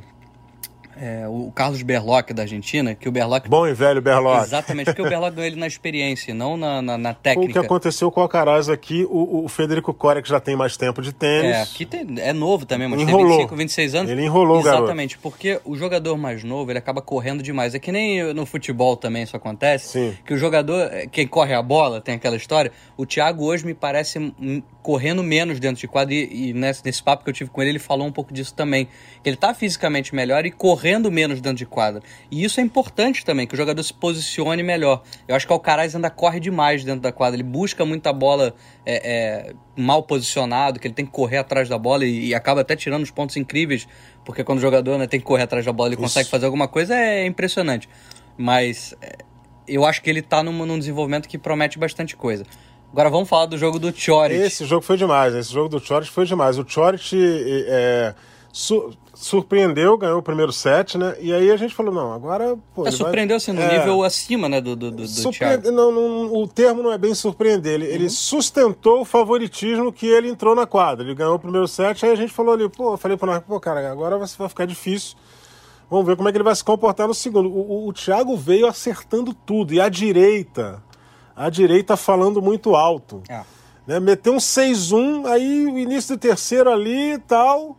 é, 0.99 1.27
o 1.27 1.51
Carlos 1.53 1.81
Berloc 1.81 2.31
da 2.31 2.43
Argentina, 2.43 2.95
que 2.95 3.07
o 3.07 3.11
Berloc... 3.11 3.47
Bom 3.47 3.67
e 3.67 3.73
velho 3.73 4.01
Berloc. 4.01 4.43
Exatamente, 4.43 4.85
porque 4.85 5.01
o 5.01 5.09
Berloc 5.09 5.33
ganhou 5.33 5.47
ele 5.47 5.59
na 5.59 5.67
experiência, 5.67 6.33
não 6.33 6.57
na, 6.57 6.81
na, 6.81 6.97
na 6.97 7.13
técnica. 7.13 7.49
O 7.49 7.53
que 7.53 7.65
aconteceu 7.65 8.11
com 8.11 8.19
o 8.19 8.23
Alcaraz 8.23 8.69
aqui, 8.69 9.05
o, 9.09 9.45
o 9.45 9.47
Federico 9.47 9.93
Coria, 9.93 10.21
que 10.21 10.29
já 10.29 10.39
tem 10.39 10.55
mais 10.55 10.75
tempo 10.77 11.01
de 11.01 11.13
tênis... 11.13 11.55
É, 11.55 11.61
aqui 11.61 11.85
tem, 11.85 12.05
é 12.19 12.33
novo 12.33 12.65
também, 12.65 12.87
mas 12.87 13.01
enrolou. 13.01 13.27
tem 13.27 13.37
25, 13.37 13.55
26 13.55 13.95
anos. 13.95 14.11
Ele 14.11 14.25
enrolou 14.25 14.59
Exatamente, 14.59 15.15
garoto. 15.15 15.21
porque 15.21 15.59
o 15.63 15.75
jogador 15.75 16.17
mais 16.17 16.43
novo, 16.43 16.71
ele 16.71 16.79
acaba 16.79 17.01
correndo 17.01 17.43
demais. 17.43 17.75
É 17.75 17.79
que 17.79 17.91
nem 17.91 18.33
no 18.33 18.45
futebol 18.45 18.97
também 18.97 19.23
isso 19.23 19.35
acontece, 19.35 19.87
Sim. 19.87 20.17
que 20.25 20.33
o 20.33 20.37
jogador, 20.37 20.89
quem 21.11 21.27
corre 21.27 21.53
a 21.53 21.61
bola, 21.61 22.01
tem 22.01 22.15
aquela 22.15 22.35
história, 22.35 22.71
o 22.95 23.05
Thiago 23.05 23.45
hoje 23.45 23.65
me 23.65 23.73
parece 23.73 24.33
correndo 24.87 25.21
menos 25.21 25.59
dentro 25.59 25.81
de 25.81 25.85
quadro 25.85 26.13
e, 26.13 26.51
e 26.51 26.53
nesse, 26.53 26.83
nesse, 26.85 27.03
papo 27.03 27.21
que 27.21 27.29
eu 27.29 27.33
tive 27.33 27.49
com 27.49 27.61
ele, 27.61 27.71
ele 27.71 27.79
falou 27.79 28.07
um 28.07 28.11
pouco 28.11 28.33
disso 28.33 28.53
também. 28.53 28.87
Ele 29.25 29.35
está 29.35 29.53
fisicamente 29.53 30.15
melhor 30.15 30.45
e 30.45 30.51
correndo 30.51 30.86
menos 31.11 31.41
dentro 31.41 31.57
de 31.57 31.65
quadra. 31.65 32.01
E 32.29 32.43
isso 32.43 32.59
é 32.59 32.63
importante 32.63 33.25
também, 33.25 33.47
que 33.47 33.53
o 33.53 33.57
jogador 33.57 33.81
se 33.83 33.93
posicione 33.93 34.63
melhor. 34.63 35.03
Eu 35.27 35.35
acho 35.35 35.45
que 35.45 35.51
o 35.51 35.55
Alcaraz 35.55 35.95
ainda 35.95 36.09
corre 36.09 36.39
demais 36.39 36.83
dentro 36.83 37.01
da 37.01 37.11
quadra. 37.11 37.35
Ele 37.35 37.43
busca 37.43 37.85
muita 37.85 38.13
bola 38.13 38.53
é, 38.85 38.95
é, 38.95 39.53
mal 39.75 40.03
posicionado, 40.03 40.79
que 40.79 40.87
ele 40.87 40.93
tem 40.93 41.05
que 41.05 41.11
correr 41.11 41.37
atrás 41.37 41.69
da 41.69 41.77
bola 41.77 42.05
e, 42.05 42.27
e, 42.27 42.35
acaba 42.35 42.61
até 42.61 42.75
tirando 42.75 43.03
os 43.03 43.11
pontos 43.11 43.35
incríveis, 43.37 43.87
porque 44.25 44.43
quando 44.43 44.59
o 44.59 44.61
jogador 44.61 44.97
né, 44.97 45.07
tem 45.07 45.19
que 45.19 45.25
correr 45.25 45.43
atrás 45.43 45.65
da 45.65 45.73
bola 45.73 45.93
e 45.93 45.97
consegue 45.97 46.29
fazer 46.29 46.45
alguma 46.45 46.67
coisa, 46.67 46.95
é 46.95 47.25
impressionante. 47.25 47.89
Mas 48.37 48.95
é, 49.01 49.17
eu 49.67 49.85
acho 49.85 50.01
que 50.01 50.09
ele 50.09 50.19
está 50.19 50.41
num, 50.43 50.65
num 50.65 50.79
desenvolvimento 50.79 51.27
que 51.27 51.37
promete 51.37 51.77
bastante 51.77 52.15
coisa. 52.15 52.45
Agora 52.91 53.09
vamos 53.09 53.27
falar 53.27 53.45
do 53.47 53.57
jogo 53.57 53.79
do 53.79 53.93
Chorit. 53.93 54.39
Esse 54.39 54.65
jogo 54.65 54.81
foi 54.81 54.97
demais, 54.97 55.35
esse 55.35 55.51
jogo 55.51 55.67
do 55.67 55.79
Chorit 55.79 56.09
foi 56.09 56.25
demais. 56.25 56.57
O 56.57 56.65
Chorit 56.67 57.15
é, 57.15 58.15
su 58.57 58.91
surpreendeu, 59.13 59.97
ganhou 59.97 60.19
o 60.19 60.21
primeiro 60.21 60.51
set, 60.51 60.95
né? 60.95 61.15
E 61.19 61.33
aí 61.33 61.49
a 61.49 61.57
gente 61.57 61.73
falou, 61.73 61.91
não, 61.91 62.13
agora... 62.13 62.55
Pô, 62.75 62.87
é, 62.87 62.91
surpreendeu, 62.91 63.33
vai... 63.33 63.37
assim, 63.37 63.51
no 63.51 63.61
é, 63.61 63.79
nível 63.79 64.03
acima, 64.03 64.47
né, 64.47 64.61
do, 64.61 64.75
do, 64.75 64.91
do 64.91 65.07
Surpre... 65.07 65.71
não, 65.71 65.91
não, 65.91 66.35
O 66.35 66.47
termo 66.47 66.83
não 66.83 66.91
é 66.91 66.99
bem 66.99 67.15
surpreender, 67.15 67.73
ele, 67.73 67.87
uhum. 67.87 67.93
ele, 67.93 68.09
sustentou 68.11 69.01
o 69.01 69.05
favoritismo 69.05 69.91
que 69.91 70.05
ele 70.05 70.29
entrou 70.29 70.53
na 70.53 70.67
quadra. 70.67 71.03
Ele 71.03 71.15
ganhou 71.15 71.33
o 71.33 71.39
primeiro 71.39 71.67
set, 71.67 72.05
aí 72.05 72.11
a 72.11 72.15
gente 72.15 72.31
falou 72.31 72.53
ali, 72.53 72.69
pô, 72.69 72.93
eu 72.93 72.97
falei 72.97 73.17
para 73.17 73.33
nós, 73.33 73.43
pô, 73.43 73.59
cara, 73.59 73.91
agora 73.91 74.19
vai 74.19 74.49
ficar 74.49 74.65
difícil. 74.65 75.17
Vamos 75.89 76.05
ver 76.05 76.15
como 76.15 76.29
é 76.29 76.31
que 76.31 76.37
ele 76.37 76.43
vai 76.43 76.55
se 76.55 76.63
comportar 76.63 77.07
no 77.07 77.13
segundo. 77.15 77.49
O, 77.49 77.85
o, 77.85 77.87
o 77.87 77.93
Thiago 77.93 78.37
veio 78.37 78.67
acertando 78.67 79.33
tudo, 79.33 79.73
e 79.73 79.81
a 79.81 79.89
direita 79.89 80.83
a 81.35 81.49
direita 81.49 81.95
falando 81.95 82.39
muito 82.39 82.75
alto. 82.75 83.21
É. 83.29 83.41
Né? 83.85 83.99
Meteu 83.99 84.33
um 84.33 84.37
6-1, 84.37 85.27
aí 85.27 85.65
o 85.65 85.77
início 85.77 86.15
do 86.15 86.19
terceiro 86.19 86.71
ali 86.71 87.13
e 87.13 87.19
tal. 87.19 87.77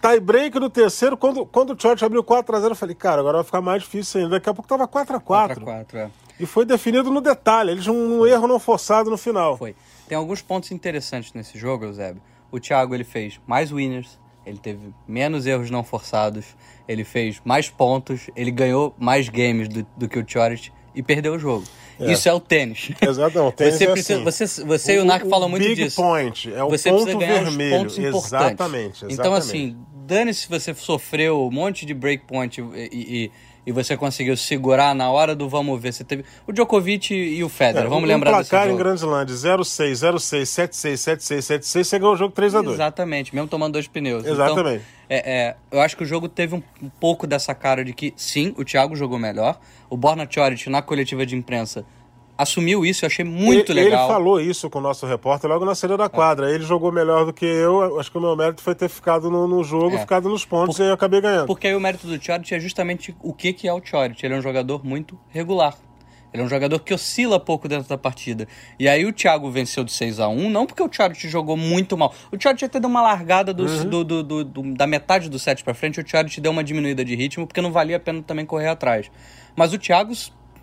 Tie 0.00 0.20
break 0.20 0.58
no 0.60 0.70
terceiro, 0.70 1.16
quando, 1.16 1.44
quando 1.44 1.72
o 1.72 1.80
Church 1.80 2.04
abriu 2.04 2.22
4x0, 2.22 2.68
eu 2.68 2.74
falei, 2.76 2.94
cara, 2.94 3.20
agora 3.20 3.38
vai 3.38 3.44
ficar 3.44 3.60
mais 3.60 3.82
difícil 3.82 4.20
ainda. 4.20 4.36
Daqui 4.36 4.48
a 4.48 4.54
pouco 4.54 4.68
tava 4.68 4.86
4x4. 4.86 5.58
4x4, 5.58 5.94
é. 5.94 6.10
E 6.38 6.46
foi 6.46 6.64
definido 6.64 7.10
no 7.10 7.20
detalhe, 7.20 7.72
eles 7.72 7.88
um 7.88 8.24
erro 8.24 8.46
não 8.46 8.60
forçado 8.60 9.10
no 9.10 9.18
final. 9.18 9.56
Foi. 9.56 9.74
Tem 10.06 10.16
alguns 10.16 10.40
pontos 10.40 10.70
interessantes 10.70 11.32
nesse 11.32 11.58
jogo, 11.58 11.84
Eusébio. 11.84 12.22
O 12.50 12.60
Thiago 12.60 12.94
ele 12.94 13.02
fez 13.02 13.40
mais 13.44 13.72
winners, 13.72 14.18
ele 14.46 14.58
teve 14.58 14.94
menos 15.06 15.46
erros 15.46 15.68
não 15.68 15.82
forçados, 15.82 16.56
ele 16.86 17.04
fez 17.04 17.40
mais 17.44 17.68
pontos, 17.68 18.30
ele 18.36 18.52
ganhou 18.52 18.94
mais 18.98 19.28
games 19.28 19.68
do, 19.68 19.86
do 19.96 20.08
que 20.08 20.18
o 20.18 20.24
Chorich 20.26 20.72
e 20.94 21.02
perdeu 21.02 21.34
o 21.34 21.38
jogo. 21.38 21.64
É. 22.00 22.12
Isso 22.12 22.28
é 22.28 22.32
o 22.32 22.38
tênis. 22.38 22.90
Exato, 23.00 23.40
o 23.40 23.50
tênis 23.52 23.74
Você, 23.74 23.84
é 23.84 23.90
precisa, 23.90 24.14
assim. 24.22 24.24
você, 24.24 24.64
você 24.64 24.94
e 24.96 24.98
o 24.98 25.04
Narco 25.04 25.28
falam 25.28 25.48
muito 25.48 25.64
big 25.64 25.74
disso. 25.82 25.96
point, 26.00 26.52
é 26.52 26.62
o 26.62 26.68
você 26.70 26.90
ponto 26.90 27.02
precisa 27.04 27.26
ganhar 27.26 27.42
vermelho. 27.44 27.74
os 27.74 27.80
pontos 27.82 27.98
importantes. 27.98 28.26
Exatamente, 28.32 28.88
exatamente. 28.88 29.14
Então, 29.14 29.34
assim, 29.34 29.76
dane-se 30.06 30.42
se 30.42 30.48
você 30.48 30.72
sofreu 30.74 31.46
um 31.46 31.50
monte 31.50 31.84
de 31.84 31.92
breakpoint 31.94 32.60
e, 32.60 32.62
e, 32.62 33.24
e 33.24 33.32
você 33.72 33.96
conseguiu 33.96 34.36
segurar 34.36 34.94
na 34.94 35.10
hora 35.10 35.34
do 35.34 35.48
vamos 35.48 35.80
ver. 35.80 35.92
Você 35.92 36.04
teve 36.04 36.24
o 36.46 36.52
Djokovic 36.52 37.14
e 37.14 37.42
o 37.44 37.48
Federer, 37.48 37.86
É, 37.86 37.88
vamos 37.88 38.04
um 38.04 38.06
lembrar 38.06 38.38
desse 38.38 38.50
placar 38.50 38.66
em 38.66 38.70
jogo. 38.70 38.82
Grand 38.82 38.94
Slam 38.94 39.24
de 39.24 39.32
0-6, 39.34 39.92
0-6, 39.92 40.42
7-6, 40.42 41.18
7-6, 41.18 41.58
7-6, 41.60 41.84
você 41.84 41.98
ganhou 41.98 42.14
o 42.14 42.16
jogo 42.16 42.34
3x2. 42.34 42.72
Exatamente, 42.72 43.34
mesmo 43.34 43.48
tomando 43.48 43.74
dois 43.74 43.86
pneus. 43.86 44.24
Exatamente. 44.24 44.82
Então, 44.82 44.98
é, 45.08 45.16
é, 45.16 45.56
eu 45.70 45.80
acho 45.80 45.96
que 45.96 46.02
o 46.02 46.06
jogo 46.06 46.28
teve 46.28 46.54
um, 46.54 46.62
um 46.82 46.88
pouco 46.88 47.26
dessa 47.26 47.54
cara 47.54 47.84
de 47.84 47.92
que, 47.92 48.12
sim, 48.16 48.54
o 48.56 48.64
Thiago 48.64 48.94
jogou 48.94 49.18
melhor. 49.18 49.58
O 49.88 49.96
Borna 49.96 50.26
Choric, 50.28 50.68
na 50.68 50.82
coletiva 50.82 51.24
de 51.24 51.34
imprensa, 51.34 51.84
assumiu 52.38 52.86
isso, 52.86 53.04
eu 53.04 53.08
achei 53.08 53.24
muito 53.24 53.72
ele, 53.72 53.82
legal. 53.82 54.04
Ele 54.06 54.12
falou 54.14 54.40
isso 54.40 54.70
com 54.70 54.78
o 54.78 54.82
nosso 54.82 55.04
repórter 55.04 55.50
logo 55.50 55.64
na 55.64 55.74
saída 55.74 55.96
da 55.96 56.08
quadra. 56.08 56.50
Ele 56.50 56.64
jogou 56.64 56.92
melhor 56.92 57.26
do 57.26 57.32
que 57.32 57.44
eu. 57.44 57.98
Acho 57.98 58.10
que 58.10 58.16
o 58.16 58.20
meu 58.20 58.36
mérito 58.36 58.62
foi 58.62 58.74
ter 58.74 58.88
ficado 58.88 59.28
no, 59.30 59.48
no 59.48 59.64
jogo, 59.64 59.96
É. 59.96 59.98
ficado 59.98 60.28
nos 60.28 60.44
pontos 60.44 60.78
e 60.78 60.82
eu 60.82 60.92
acabei 60.94 61.20
ganhando. 61.20 61.46
Porque 61.48 61.66
aí 61.66 61.74
o 61.74 61.80
mérito 61.80 62.06
do 62.06 62.22
Choric 62.24 62.54
é 62.54 62.60
justamente 62.60 63.14
o 63.20 63.34
que, 63.34 63.52
que 63.52 63.66
é 63.66 63.72
o 63.74 63.80
Choric. 63.84 64.24
Ele 64.24 64.34
é 64.34 64.38
um 64.38 64.42
jogador 64.42 64.84
muito 64.84 65.18
regular. 65.28 65.76
Ele 66.30 66.42
é 66.42 66.44
um 66.44 66.48
jogador 66.48 66.78
que 66.80 66.92
oscila 66.92 67.40
pouco 67.40 67.66
dentro 67.66 67.88
da 67.88 67.96
partida. 67.96 68.46
E 68.78 68.86
aí 68.86 69.06
o 69.06 69.12
Thiago 69.14 69.50
venceu 69.50 69.82
de 69.82 69.90
6 69.90 70.20
a 70.20 70.28
1 70.28 70.50
não 70.50 70.66
porque 70.66 70.82
o 70.82 70.88
Choric 70.92 71.26
jogou 71.26 71.56
muito 71.56 71.96
mal. 71.96 72.14
O 72.30 72.36
Choric 72.40 72.62
até 72.66 72.78
deu 72.78 72.90
uma 72.90 73.00
largada 73.00 73.52
do, 73.54 73.64
Uhum. 73.64 73.88
do- 73.88 74.04
do- 74.22 74.44
do- 74.44 74.74
da 74.74 74.86
metade 74.86 75.30
do 75.30 75.38
set 75.38 75.64
pra 75.64 75.72
frente, 75.72 75.98
o 76.00 76.06
Choric 76.06 76.38
deu 76.38 76.52
uma 76.52 76.62
diminuída 76.62 77.02
de 77.02 77.14
ritmo, 77.16 77.46
porque 77.46 77.62
não 77.62 77.72
valia 77.72 77.96
a 77.96 78.00
pena 78.00 78.22
também 78.22 78.44
correr 78.44 78.68
atrás. 78.68 79.10
Mas 79.56 79.72
o 79.72 79.78
Thiago 79.78 80.12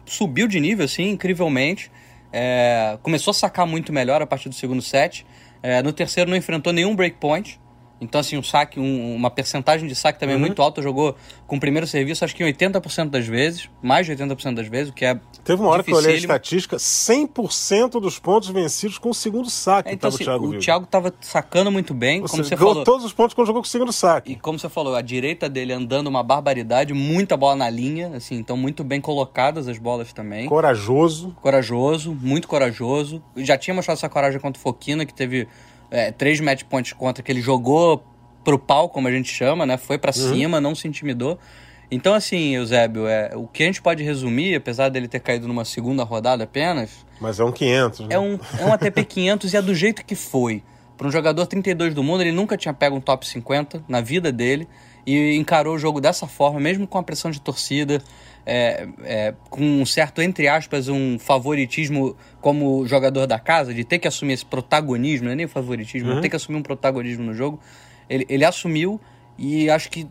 subiu 0.05 0.47
de 0.47 0.59
nível, 0.59 0.85
assim, 0.85 1.09
incrivelmente. 1.09 1.91
É, 2.31 2.97
começou 3.01 3.31
a 3.31 3.33
sacar 3.33 3.65
muito 3.65 3.93
melhor 3.93 4.21
a 4.21 4.27
partir 4.27 4.49
do 4.49 4.55
segundo 4.55 4.81
set. 4.81 5.25
É, 5.63 5.81
no 5.81 5.93
terceiro 5.93 6.29
não 6.29 6.37
enfrentou 6.37 6.71
nenhum 6.71 6.95
breakpoint. 6.95 7.59
Então, 8.01 8.19
assim, 8.19 8.37
um 8.37 8.43
saque, 8.43 8.77
um- 8.79 9.15
uma 9.15 9.29
percentagem 9.31 9.87
de 9.87 9.95
saque 9.95 10.17
Uhum. 10.17 10.19
também 10.19 10.37
muito 10.37 10.61
alta. 10.61 10.81
Jogou 10.81 11.15
com 11.47 11.55
o 11.55 11.59
primeiro 11.59 11.87
serviço, 11.87 12.25
acho 12.25 12.35
que 12.35 12.43
em 12.43 12.45
80% 12.45 13.09
das 13.09 13.25
vezes, 13.25 13.69
mais 13.81 14.05
de 14.05 14.11
80% 14.11 14.55
das 14.57 14.67
vezes, 14.67 14.89
o 14.89 14.93
que 14.93 15.05
é. 15.05 15.17
Teve 15.45 15.61
uma 15.61 15.69
hora 15.71 15.81
que 15.81 15.91
eu 15.91 15.95
olhei 15.95 16.13
a 16.13 16.17
estatística, 16.17 16.77
100% 16.77 17.99
dos 18.01 18.19
pontos 18.19 18.49
vencidos 18.49 18.97
com 18.97 19.09
o 19.09 19.13
segundo 19.13 19.49
saque. 19.49 19.89
É, 19.89 19.93
então, 19.93 20.09
tava 20.11 20.15
assim, 20.15 20.23
o 20.23 20.25
Thiago 20.27 20.47
o. 20.55 20.59
Thiago 20.59 20.85
tava 20.85 21.13
sacando 21.21 21.71
muito 21.71 21.93
bem, 21.93 22.21
Ou 22.21 22.27
como 22.27 22.43
seja, 22.43 22.55
você 22.55 22.57
falou. 22.57 22.83
todos 22.83 23.05
os 23.05 23.13
pontos 23.13 23.33
quando 23.33 23.47
jogou 23.47 23.61
com 23.61 23.67
o 23.67 23.71
segundo 23.71 23.93
saque. 23.93 24.33
E 24.33 24.35
como 24.35 24.59
você 24.59 24.67
falou, 24.67 24.93
a 24.95 25.01
direita 25.01 25.47
dele 25.47 25.71
andando 25.71 26.07
uma 26.07 26.21
barbaridade, 26.23 26.93
muita 26.93 27.37
bola 27.37 27.55
na 27.55 27.69
linha, 27.69 28.11
assim, 28.15 28.35
então 28.35 28.57
muito 28.57 28.83
bem 28.83 28.99
colocadas 28.99 29.67
as 29.67 29.77
bolas 29.77 30.11
também. 30.11 30.47
Corajoso. 30.49 31.35
Corajoso, 31.41 32.13
muito 32.13 32.47
corajoso. 32.47 33.23
Já 33.37 33.57
tinha 33.57 33.73
mostrado 33.73 33.97
essa 33.97 34.09
coragem 34.09 34.39
contra 34.39 34.59
o 34.59 34.61
Foquina, 34.61 35.05
que 35.05 35.13
teve 35.13 35.47
é, 35.95 36.11
três 36.11 36.41
match 36.41 36.63
points 36.63 36.91
contra, 36.91 37.23
que 37.23 37.31
ele 37.31 37.41
jogou 37.41 38.03
pro 38.43 38.59
pau, 38.59 38.89
como 38.89 39.07
a 39.07 39.11
gente 39.11 39.29
chama, 39.31 39.65
né? 39.65 39.77
Foi 39.77 39.97
pra 39.97 40.11
cima, 40.11 40.59
não 40.59 40.75
se 40.75 40.87
intimidou. 40.87 41.39
Então, 41.89 42.13
assim, 42.13 42.55
Eusébio, 42.55 43.07
é, 43.07 43.31
o 43.35 43.47
que 43.47 43.63
a 43.63 43.65
gente 43.65 43.81
pode 43.81 44.03
resumir, 44.03 44.55
apesar 44.55 44.89
dele 44.89 45.07
ter 45.07 45.19
caído 45.19 45.47
numa 45.47 45.63
segunda 45.63 46.03
rodada 46.03 46.43
apenas, 46.43 47.05
Mas 47.21 47.39
é 47.39 47.43
um 47.43 47.51
500. 47.51 47.99
né? 48.01 48.07
é 48.09 48.19
um, 48.19 48.37
é 48.59 48.65
um 48.65 48.73
ATP 48.73 49.05
500 49.05 49.53
e 49.53 49.57
é 49.57 49.61
do 49.61 49.73
jeito 49.73 50.05
que 50.05 50.15
foi. 50.15 50.61
Para 50.97 51.07
um 51.07 51.11
jogador 51.11 51.45
32 51.45 51.93
do 51.93 52.03
mundo, 52.03 52.21
ele 52.21 52.31
nunca 52.31 52.57
tinha 52.57 52.73
pego 52.73 52.95
um 52.95 53.01
top 53.01 53.25
50 53.27 53.83
na 53.87 54.01
vida 54.01 54.31
dele 54.31 54.67
e 55.05 55.35
encarou 55.35 55.75
o 55.75 55.79
jogo 55.79 56.01
dessa 56.01 56.27
forma, 56.27 56.59
mesmo 56.59 56.87
com 56.87 56.97
a 56.97 57.03
pressão 57.03 57.29
de 57.29 57.39
torcida, 57.39 58.01
é, 58.45 58.87
é, 59.03 59.33
com 59.49 59.61
um 59.63 59.85
certo, 59.85 60.21
entre 60.21 60.47
aspas, 60.47 60.87
um 60.87 61.17
favoritismo 61.19 62.15
como 62.41 62.85
jogador 62.87 63.25
da 63.25 63.39
casa, 63.39 63.73
de 63.73 63.83
ter 63.83 63.99
que 63.99 64.07
assumir 64.07 64.33
esse 64.33 64.45
protagonismo, 64.45 65.25
não 65.25 65.31
é 65.31 65.35
nem 65.35 65.47
favoritismo, 65.47 66.11
Uhum. 66.11 66.21
ter 66.21 66.29
que 66.29 66.35
assumir 66.35 66.57
um 66.57 66.63
protagonismo 66.63 67.23
no 67.23 67.33
jogo. 67.33 67.59
Ele, 68.09 68.25
ele 68.29 68.45
assumiu 68.45 68.99
e 69.37 69.69
acho 69.69 69.89
que, 69.89 70.07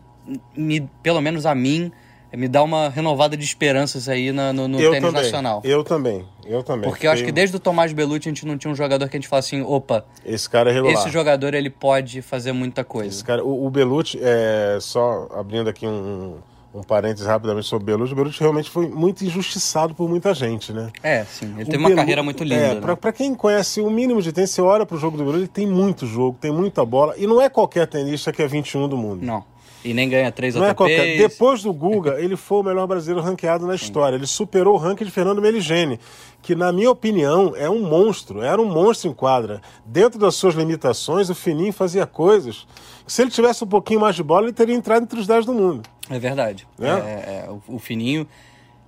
me, 0.55 0.81
pelo 1.01 1.21
menos 1.21 1.45
a 1.45 1.55
mim, 1.55 1.91
me 2.35 2.47
dá 2.47 2.61
uma 2.63 2.89
renovada 2.89 3.35
de 3.37 3.43
esperanças 3.43 4.07
aí 4.09 4.31
na- 4.31 4.51
no, 4.53 4.67
no 4.67 4.79
eu 4.79 4.91
tênis 4.91 5.07
também. 5.07 5.23
nacional. 5.23 5.61
Eu 5.63 5.83
também. 5.83 6.25
Eu 6.45 6.61
também. 6.63 6.89
Porque 6.89 7.07
eu 7.07 7.11
acho 7.11 7.23
que 7.23 7.31
desde 7.31 7.55
o 7.55 7.59
Tomás 7.59 7.91
Belucci 7.93 8.27
a 8.27 8.31
gente 8.31 8.45
não 8.45 8.57
tinha 8.57 8.71
um 8.71 8.75
jogador 8.75 9.07
que 9.09 9.15
a 9.15 9.19
gente 9.19 9.27
fala 9.27 9.39
assim, 9.39 9.61
opa, 9.61 10.05
Esse 10.25 10.49
cara 10.49 10.69
é 10.69 10.73
regular. 10.73 10.93
esse 10.95 11.09
jogador 11.09 11.53
ele 11.53 11.69
pode 11.69 12.21
fazer 12.21 12.51
muita 12.51 12.81
Esse 12.81 12.89
coisa. 12.89 13.23
cara, 13.25 13.43
o, 13.43 13.65
o 13.65 13.69
Belucci, 13.69 14.19
é, 14.21 14.77
só 14.79 15.27
abrindo 15.33 15.67
aqui 15.69 15.87
um, 15.87 16.35
um 16.73 16.83
parênteses 16.83 17.25
rapidamente 17.25 17.65
sobre 17.67 17.83
o 17.83 17.97
Belucci, 17.97 18.13
o 18.13 18.15
Belucci 18.15 18.39
realmente 18.41 18.69
foi 18.69 18.87
muito 18.87 19.23
injustiçado 19.25 19.95
por 19.95 20.07
muita 20.09 20.33
gente, 20.33 20.71
né? 20.73 20.91
É, 21.01 21.23
sim, 21.25 21.51
ele 21.55 21.63
O 21.63 21.65
teve 21.65 21.77
uma 21.77 21.95
carreira 21.95 22.21
muito 22.21 22.43
linda. 22.43 22.55
É, 22.61 22.73
né? 22.75 22.81
pra, 22.81 22.95
pra 22.95 23.11
quem 23.11 23.33
conhece 23.33 23.81
o 23.81 23.89
mínimo 23.89 24.21
de 24.21 24.31
tênis, 24.31 24.51
você 24.51 24.61
olha 24.61 24.85
pro 24.85 24.97
jogo 24.97 25.17
do 25.17 25.23
Belucci, 25.23 25.41
ele 25.43 25.47
tem 25.47 25.65
muito 25.65 26.05
jogo, 26.05 26.37
tem 26.39 26.51
muita 26.51 26.85
bola, 26.85 27.15
e 27.17 27.25
não 27.25 27.41
é 27.41 27.49
qualquer 27.49 27.87
tenista 27.87 28.31
que 28.31 28.43
é 28.43 28.47
21 28.47 28.87
do 28.87 28.97
mundo. 28.97 29.25
Não. 29.25 29.43
E 29.85 29.93
nem 29.93 30.09
ganha 30.09 30.31
três 30.31 30.55
Não 30.55 30.65
é 30.65 30.73
qualquer. 30.73 31.15
Depois 31.15 31.61
do 31.61 31.71
Guga, 31.71 32.19
ele 32.19 32.35
foi 32.35 32.61
o 32.61 32.63
melhor 32.63 32.87
brasileiro 32.87 33.21
ranqueado 33.21 33.67
na 33.67 33.75
história. 33.75 34.15
Ele 34.15 34.25
superou 34.25 34.73
o 34.73 34.77
ranking 34.77 35.05
de 35.05 35.11
Fernando 35.11 35.39
Meligeni, 35.39 35.99
que, 36.41 36.55
na 36.55 36.71
minha 36.71 36.89
opinião, 36.89 37.53
é 37.55 37.69
um 37.69 37.87
monstro. 37.87 38.41
Era 38.41 38.59
um 38.59 38.65
monstro 38.65 39.11
em 39.11 39.13
quadra. 39.13 39.61
Dentro 39.85 40.19
das 40.19 40.33
suas 40.33 40.55
limitações, 40.55 41.29
o 41.29 41.35
Fininho 41.35 41.71
fazia 41.71 42.07
coisas. 42.07 42.65
que, 43.05 43.13
Se 43.13 43.21
ele 43.21 43.29
tivesse 43.29 43.63
um 43.63 43.67
pouquinho 43.67 43.99
mais 43.99 44.15
de 44.15 44.23
bola, 44.23 44.45
ele 44.45 44.53
teria 44.53 44.73
entrado 44.73 45.03
entre 45.03 45.19
os 45.19 45.27
10 45.27 45.45
do 45.45 45.53
mundo. 45.53 45.83
É 46.09 46.17
verdade. 46.17 46.67
É? 46.81 46.87
É, 46.87 46.89
é, 46.89 47.49
o, 47.49 47.75
o 47.75 47.79
Fininho 47.79 48.27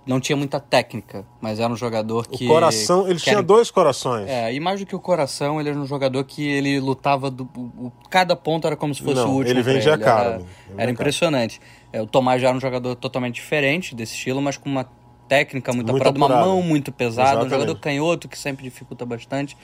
não 0.08 0.20
tinha 0.20 0.36
muita 0.36 0.60
técnica, 0.60 1.26
mas 1.42 1.60
era 1.60 1.72
um 1.72 1.76
jogador 1.76 2.26
O 2.26 2.30
que... 2.30 2.48
coração, 2.48 3.06
ele 3.08 3.16
que 3.18 3.24
tinha 3.26 3.36
era- 3.36 3.44
dois 3.44 3.70
corações. 3.70 4.28
É, 4.30 4.54
e 4.54 4.60
mais 4.60 4.80
do 4.80 4.86
que 4.86 4.96
o 4.96 5.00
coração, 5.00 5.60
ele 5.60 5.70
era 5.70 5.78
um 5.78 5.86
jogador 5.86 6.24
que 6.24 6.48
ele 6.48 6.80
lutava. 6.80 7.30
Do, 7.30 7.44
o- 7.56 7.88
o- 7.88 7.92
cada 8.10 8.36
ponto 8.36 8.66
era 8.66 8.76
como 8.76 8.96
se 8.96 9.02
fosse 9.04 9.16
Não, 9.22 9.30
o 9.32 9.36
último. 9.36 9.50
ele 9.52 9.62
vendia 9.62 9.94
ele. 9.94 10.04
caro, 10.04 10.30
Era, 10.30 10.38
vendia 10.38 10.48
era 10.78 10.92
impressionante. 10.92 11.60
É, 11.92 12.02
o 12.02 12.08
Tomás 12.08 12.42
já 12.42 12.48
era 12.50 12.58
um 12.58 12.62
jogador 12.62 12.96
totalmente 12.96 13.36
diferente 13.36 13.94
desse 13.94 14.14
estilo, 14.14 14.42
mas 14.42 14.58
com 14.58 14.70
uma 14.70 14.88
técnica 15.28 15.74
muito, 15.74 15.92
Muito 15.92 16.08
apurada, 16.08 16.34
uma 16.36 16.46
mão 16.46 16.62
muito 16.62 16.92
pesada, 16.92 17.22
um 17.22 17.32
Exatamente. 17.42 17.52
jogador 17.54 17.80
canhoto 17.80 18.28
que 18.30 18.38
sempre 18.38 18.64
dificulta 18.64 19.06
bastante. 19.06 19.58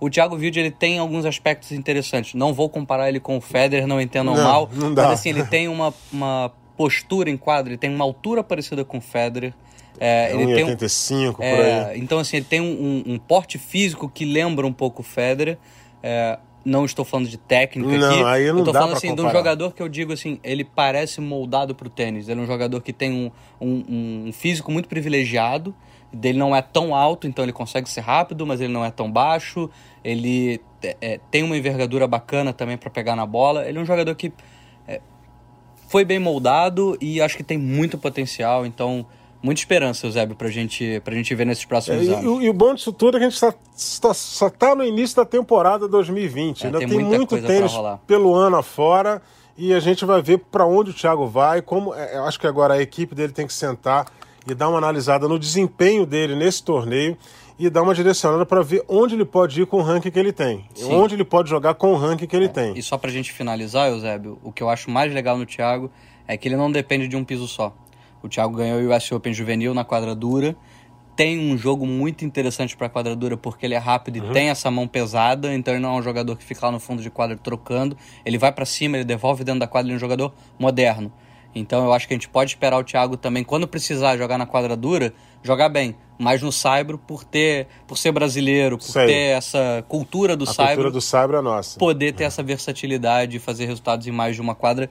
O 0.00 0.08
Thiago 0.08 0.36
Wilde 0.36 0.60
ele 0.60 0.70
tem 0.70 0.98
alguns 1.00 1.24
aspectos 1.24 1.72
interessantes. 1.72 2.34
Não 2.34 2.54
vou 2.54 2.68
comparar 2.68 3.08
ele 3.08 3.18
com 3.18 3.36
o 3.36 3.40
Federer, 3.40 3.84
não 3.84 4.00
entendam 4.00 4.36
Não, 4.36 4.44
mal, 4.44 4.70
não 4.72 4.94
dá. 4.94 5.02
mas 5.08 5.18
assim 5.18 5.30
ele 5.30 5.42
tem 5.44 5.66
uma, 5.66 5.92
uma 6.12 6.52
postura 6.76 7.28
em 7.28 7.36
quadro, 7.36 7.70
ele 7.72 7.78
tem 7.78 7.92
uma 7.92 8.04
altura 8.04 8.44
parecida 8.44 8.84
com 8.84 8.98
o 8.98 9.00
Federer. 9.00 9.52
É, 10.00 10.30
É 10.30 10.34
ele 10.34 10.54
tem 10.54 10.64
um- 10.64 10.68
1,85 10.68 11.34
por 11.36 11.44
é, 11.44 11.92
então, 11.96 12.18
assim, 12.18 12.36
ele 12.38 12.46
tem 12.46 12.60
um, 12.60 13.02
um- 13.06 13.18
porte 13.18 13.58
físico 13.58 14.08
que 14.08 14.24
lembra 14.24 14.66
um 14.66 14.72
pouco 14.72 15.00
o 15.02 15.04
Federer. 15.04 15.58
É, 16.02 16.38
não 16.64 16.84
estou 16.84 17.04
falando 17.04 17.28
de 17.28 17.38
técnica 17.38 17.96
Não, 17.96 18.10
aqui. 18.10 18.24
aí 18.24 18.48
não 18.52 18.58
eu 18.58 18.64
tô 18.64 18.72
dá 18.72 18.80
falando 18.80 18.96
assim 18.96 19.06
de 19.08 19.12
um 19.14 19.16
comparar. 19.16 19.38
jogador 19.38 19.72
que 19.72 19.82
eu 19.82 19.88
digo 19.88 20.12
assim, 20.12 20.38
ele 20.44 20.64
parece 20.64 21.20
moldado 21.20 21.74
pro 21.74 21.88
tênis. 21.88 22.28
Ele 22.28 22.40
é 22.40 22.42
um 22.42 22.46
jogador 22.46 22.80
que 22.82 22.92
tem 22.92 23.10
um, 23.12 23.30
um- 23.60 24.26
um 24.28 24.32
físico 24.32 24.70
muito 24.70 24.88
privilegiado. 24.88 25.74
Dele 26.12 26.38
não 26.38 26.54
é 26.56 26.62
tão 26.62 26.94
alto, 26.94 27.26
então 27.26 27.44
ele 27.44 27.52
consegue 27.52 27.88
ser 27.88 28.00
rápido, 28.00 28.46
mas 28.46 28.60
ele 28.60 28.72
não 28.72 28.84
é 28.84 28.90
tão 28.90 29.10
baixo. 29.10 29.68
Ele 30.04 30.60
é, 30.82 30.96
é, 31.00 31.20
tem 31.30 31.42
uma 31.42 31.56
envergadura 31.56 32.06
bacana 32.06 32.52
também 32.52 32.76
para 32.76 32.88
pegar 32.90 33.14
na 33.16 33.26
bola. 33.26 33.66
Ele 33.68 33.78
é 33.78 33.80
um 33.80 33.84
jogador 33.84 34.14
que 34.14 34.32
é, 34.86 35.00
foi 35.88 36.04
bem 36.04 36.18
moldado 36.18 36.96
e 37.00 37.20
acho 37.20 37.36
que 37.36 37.42
tem 37.42 37.58
muito 37.58 37.98
potencial. 37.98 38.64
Então, 38.66 39.06
muita 39.42 39.60
esperança, 39.60 40.06
Eusébio, 40.06 40.34
pra 40.36 40.48
gente, 40.48 41.00
pra 41.04 41.14
gente 41.14 41.34
ver 41.34 41.46
nesses 41.46 41.64
É, 41.64 41.66
próximos 41.66 42.06
e, 42.06 42.10
anos. 42.12 42.24
o- 42.24 42.42
e 42.42 42.48
o 42.48 42.52
bom 42.52 42.74
disso 42.74 42.92
tudo 42.92 43.16
é 43.16 43.20
que 43.20 43.26
a 43.26 43.28
gente 43.30 43.38
só, 43.38 43.52
só, 43.74 44.12
só 44.12 44.50
tá 44.50 44.74
no 44.74 44.84
início 44.84 45.16
da 45.16 45.24
temporada 45.24 45.86
2020. 45.88 46.62
É, 46.62 46.66
Ainda 46.66 46.78
tem 46.78 46.88
tem, 46.88 46.98
muito 46.98 47.40
tênis 47.42 47.72
pelo 48.06 48.34
ano 48.34 48.56
afora 48.56 49.22
e 49.56 49.72
a 49.74 49.80
gente 49.80 50.04
vai 50.04 50.20
ver 50.22 50.38
para 50.38 50.66
onde 50.66 50.90
o 50.90 50.94
Thiago 50.94 51.26
vai. 51.26 51.62
Como, 51.62 51.94
é, 51.94 52.16
eu 52.16 52.24
acho 52.24 52.38
que 52.38 52.46
agora 52.46 52.74
a 52.74 52.82
equipe 52.82 53.14
dele 53.14 53.32
tem 53.32 53.46
que 53.46 53.52
sentar 53.52 54.06
e 54.46 54.54
dar 54.54 54.68
uma 54.68 54.78
analisada 54.78 55.28
no 55.28 55.38
desempenho 55.38 56.06
dele 56.06 56.34
nesse 56.34 56.62
torneio 56.62 57.16
e 57.58 57.68
dar 57.68 57.82
uma 57.82 57.92
direcionada 57.94 58.46
para 58.46 58.62
ver 58.62 58.84
onde 58.88 59.14
ele 59.16 59.24
pode 59.24 59.60
ir 59.60 59.66
com 59.66 59.78
o 59.78 59.82
ranking 59.82 60.10
que 60.12 60.18
ele 60.18 60.32
tem. 60.32 60.64
Sim. 60.74 60.92
Onde 60.94 61.14
ele 61.16 61.24
pode 61.24 61.50
jogar 61.50 61.74
com 61.74 61.92
o 61.92 61.96
ranking 61.96 62.26
que 62.26 62.36
ele 62.36 62.48
tem. 62.48 62.72
E 62.78 62.82
só 62.82 62.96
pra 62.96 63.10
gente 63.10 63.32
finalizar, 63.32 63.88
Eusébio, 63.90 64.38
o 64.44 64.52
que 64.52 64.62
eu 64.62 64.68
acho 64.70 64.88
mais 64.90 65.12
legal 65.12 65.36
no 65.36 65.44
Thiago 65.44 65.90
é 66.26 66.36
que 66.36 66.46
ele 66.48 66.56
não 66.56 66.70
depende 66.70 67.08
de 67.08 67.16
um 67.16 67.24
piso 67.24 67.48
só. 67.48 67.74
O 68.22 68.28
Thiago 68.28 68.56
ganhou 68.56 68.80
o 68.80 68.94
US 68.96 69.10
Open 69.12 69.32
Juvenil 69.32 69.72
na 69.74 69.84
quadra 69.84 70.14
dura, 70.14 70.56
tem 71.16 71.36
um 71.52 71.58
jogo 71.58 71.84
muito 71.84 72.24
interessante 72.24 72.76
para 72.76 72.88
quadradura 72.88 73.36
porque 73.36 73.66
ele 73.66 73.74
é 73.74 73.78
rápido 73.78 74.20
Uhum. 74.22 74.30
e 74.30 74.32
tem 74.32 74.50
essa 74.50 74.70
mão 74.70 74.86
pesada, 74.86 75.52
então 75.52 75.74
ele 75.74 75.82
não 75.82 75.96
é 75.96 75.98
um 75.98 76.02
jogador 76.02 76.36
que 76.36 76.44
fica 76.44 76.66
lá 76.66 76.70
no 76.70 76.78
fundo 76.78 77.02
de 77.02 77.10
quadra 77.10 77.36
trocando. 77.36 77.96
Ele 78.24 78.38
vai 78.38 78.52
para 78.52 78.64
cima, 78.64 78.96
ele 78.96 79.04
devolve 79.04 79.42
dentro 79.42 79.58
da 79.60 79.66
quadra, 79.66 79.88
ele 79.88 79.94
é 79.94 79.96
um 79.96 80.00
jogador 80.00 80.32
moderno. 80.58 81.12
Então 81.54 81.84
eu 81.84 81.92
acho 81.92 82.06
que 82.06 82.14
a 82.14 82.16
gente 82.16 82.28
pode 82.28 82.52
esperar 82.52 82.78
o 82.78 82.84
Thiago 82.84 83.16
também, 83.16 83.42
quando 83.42 83.66
precisar 83.66 84.16
jogar 84.16 84.38
na 84.38 84.46
quadradura, 84.46 85.12
jogar 85.42 85.68
bem. 85.68 85.96
Mas 86.20 86.40
no 86.42 86.52
Saibro, 86.52 86.98
por 86.98 87.24
ter, 87.24 87.66
por 87.86 87.96
ser 87.98 88.12
brasileiro, 88.12 88.76
por 88.78 88.98
aí. 88.98 89.06
ter 89.06 89.36
essa 89.36 89.84
cultura 89.88 90.36
do 90.36 90.44
A 90.44 90.46
Saibro, 90.52 90.74
cultura 90.74 90.90
do 90.92 91.00
Saibro 91.00 91.36
é 91.38 91.42
nossa. 91.42 91.78
poder 91.78 92.12
ter 92.12 92.24
essa 92.24 92.42
versatilidade 92.44 93.36
e 93.36 93.40
fazer 93.40 93.66
resultados 93.66 94.06
em 94.06 94.10
mais 94.12 94.36
de 94.36 94.40
uma 94.42 94.54
quadra, 94.54 94.88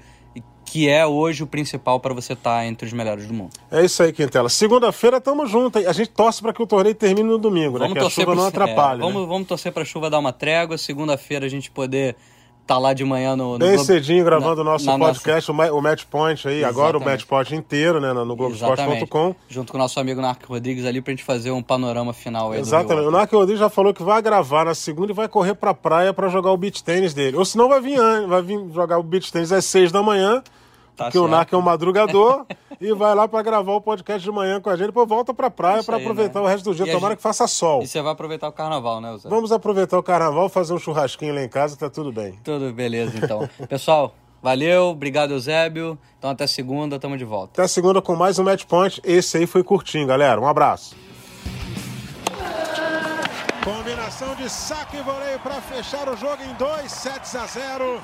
que 0.70 0.90
é 0.90 1.08
hoje 1.08 1.44
o 1.44 1.48
principal 1.48 1.98
para 1.98 2.14
você 2.14 2.34
estar 2.34 2.66
entre 2.66 2.86
os 2.86 2.92
melhores 2.92 3.26
do 3.26 3.34
mundo. 3.34 3.52
É 3.72 3.86
isso 3.86 4.04
aí, 4.04 4.12
Quintela. 4.12 4.50
Segunda-feira 4.50 5.22
tamo 5.22 5.46
junto. 5.48 5.80
hein? 5.80 5.86
A 5.88 5.94
gente 5.94 6.10
torce 6.10 6.42
para 6.42 6.52
que 6.52 6.62
o 6.62 6.68
torneio 6.68 6.94
termine 6.94 7.24
no 7.30 7.38
domingo, 7.38 7.80
né? 7.80 7.90
Que 7.90 7.98
a 8.00 8.10
chuva 8.10 8.26
pro- 8.28 8.36
não 8.36 8.46
é, 8.46 8.48
atrapalhe. 8.50 9.00
vamos, 9.00 9.22
né? 9.22 9.28
vamos 9.30 9.48
torcer 9.48 9.72
para 9.72 9.84
a 9.84 9.86
chuva 9.86 10.10
dar 10.10 10.20
uma 10.20 10.34
trégua. 10.34 10.78
Segunda-feira 10.78 11.46
a 11.46 11.50
gente 11.50 11.72
poder 11.72 12.18
estar 12.64 12.80
lá 12.80 12.94
de 12.94 13.06
manhã 13.06 13.34
no, 13.34 13.54
no 13.54 13.60
Bem 13.60 13.70
Globo- 13.76 13.86
cedinho 13.86 14.26
gravando 14.26 14.60
o 14.60 14.64
nosso 14.66 14.86
na 14.86 14.98
nossa- 14.98 15.14
podcast, 15.14 15.50
o 15.50 15.54
Ma- 15.54 15.72
o 15.72 15.82
Match 15.82 16.04
Point 16.04 16.46
aí, 16.50 16.66
agora 16.66 16.98
o 16.98 17.00
Exatamente. 17.00 17.20
Match 17.22 17.26
Point 17.30 17.56
inteiro, 17.56 18.02
né? 18.02 18.12
No 18.12 18.24
Exatamente. 18.24 18.38
Globoesporte.com. 19.08 19.36
Junto 19.48 19.72
com 19.72 19.78
o 19.78 19.82
nosso 19.82 19.98
amigo 20.02 20.20
Narco 20.20 20.48
Rodrigues 20.52 20.84
ali 20.86 21.00
pra 21.02 21.12
gente 21.14 21.24
fazer 21.24 21.52
um 21.52 21.64
panorama 21.64 22.12
final 22.12 22.52
aí 22.52 22.60
Exatamente. 22.60 23.08
O. 23.08 23.12
Narco 23.12 23.38
Rodrigues 23.38 23.62
já 23.62 23.70
falou 23.70 23.94
que 23.94 24.04
vai 24.04 24.22
gravar 24.22 24.66
na 24.66 24.76
segunda 24.76 25.14
e 25.14 25.16
vai 25.16 25.30
correr 25.30 25.54
pra 25.56 25.74
praia 25.74 26.12
pra 26.14 26.28
jogar 26.28 26.52
o 26.52 26.58
beach 26.58 26.84
tênis 26.84 27.14
dele. 27.14 27.38
Ou 27.38 27.46
senão 27.46 27.70
vai 27.70 27.80
vir, 27.80 27.98
vai 28.28 28.42
vir 28.42 28.60
jogar 28.74 28.98
o 29.00 29.04
beach 29.04 29.32
tênis 29.32 29.54
às 29.54 29.64
seis 29.64 29.90
da 29.90 30.04
manhã, 30.04 30.44
Tá 30.98 31.06
porque 31.06 31.20
o 31.20 31.22
certo. 31.22 31.32
Narco 31.32 31.56
é 31.56 31.58
um 31.60 31.62
madrugador, 31.62 32.46
e 32.82 32.92
vai 32.92 33.14
lá 33.14 33.28
pra 33.28 33.44
gravar 33.44 33.72
o 33.74 33.80
podcast 33.80 34.22
de 34.24 34.32
manhã 34.32 34.60
com 34.60 34.70
a 34.72 34.76
gente, 34.76 34.88
depois 34.88 35.08
volta 35.08 35.32
pra 35.32 35.50
praia 35.52 35.84
pra 35.84 35.98
aí, 35.98 36.02
aproveitar 36.02 36.40
né? 36.40 36.46
o 36.46 36.50
resto 36.50 36.64
do 36.72 36.76
dia. 36.76 36.88
E 36.88 36.92
Tomara 36.92 37.12
gente- 37.12 37.18
que 37.18 37.22
faça 37.24 37.46
sol. 37.48 37.84
E 37.84 37.88
você 37.88 38.02
vai 38.02 38.12
aproveitar 38.14 38.48
o 38.48 38.52
carnaval, 38.52 39.00
né, 39.00 39.16
Zé? 39.20 39.30
Vamos 39.30 39.52
aproveitar 39.52 39.98
o 40.00 40.02
carnaval, 40.04 40.50
fazer 40.50 40.74
um 40.74 40.80
churrasquinho 40.80 41.36
lá 41.36 41.44
em 41.44 41.48
casa, 41.48 41.78
tá 41.78 41.88
tudo 41.88 42.12
bem. 42.12 42.34
Tudo 42.44 42.74
beleza, 42.74 43.16
então. 43.16 43.48
Pessoal, 43.70 44.16
valeu, 44.42 44.86
obrigado, 44.88 45.32
Eusébio. 45.32 46.00
Então 46.18 46.32
até 46.32 46.48
segunda, 46.48 46.98
tamo 46.98 47.16
de 47.16 47.24
volta. 47.26 47.62
Até 47.62 47.68
segunda 47.68 48.02
com 48.02 48.16
mais 48.16 48.40
um 48.40 48.44
Match 48.44 48.66
Point. 48.66 49.00
Esse 49.04 49.38
aí 49.38 49.46
foi 49.46 49.64
curtinho, 49.64 50.08
galera. 50.08 50.42
Um 50.42 50.48
abraço. 50.48 50.96
Combinação 53.64 54.34
de 54.36 54.50
saque 54.50 54.98
e 54.98 55.02
voleio 55.02 55.38
para 55.40 55.56
fechar 55.62 56.08
o 56.10 56.16
jogo 56.16 56.42
em 56.42 56.54
2 56.56 56.92
sets 56.92 57.36
a 57.36 57.46
0. 57.46 58.02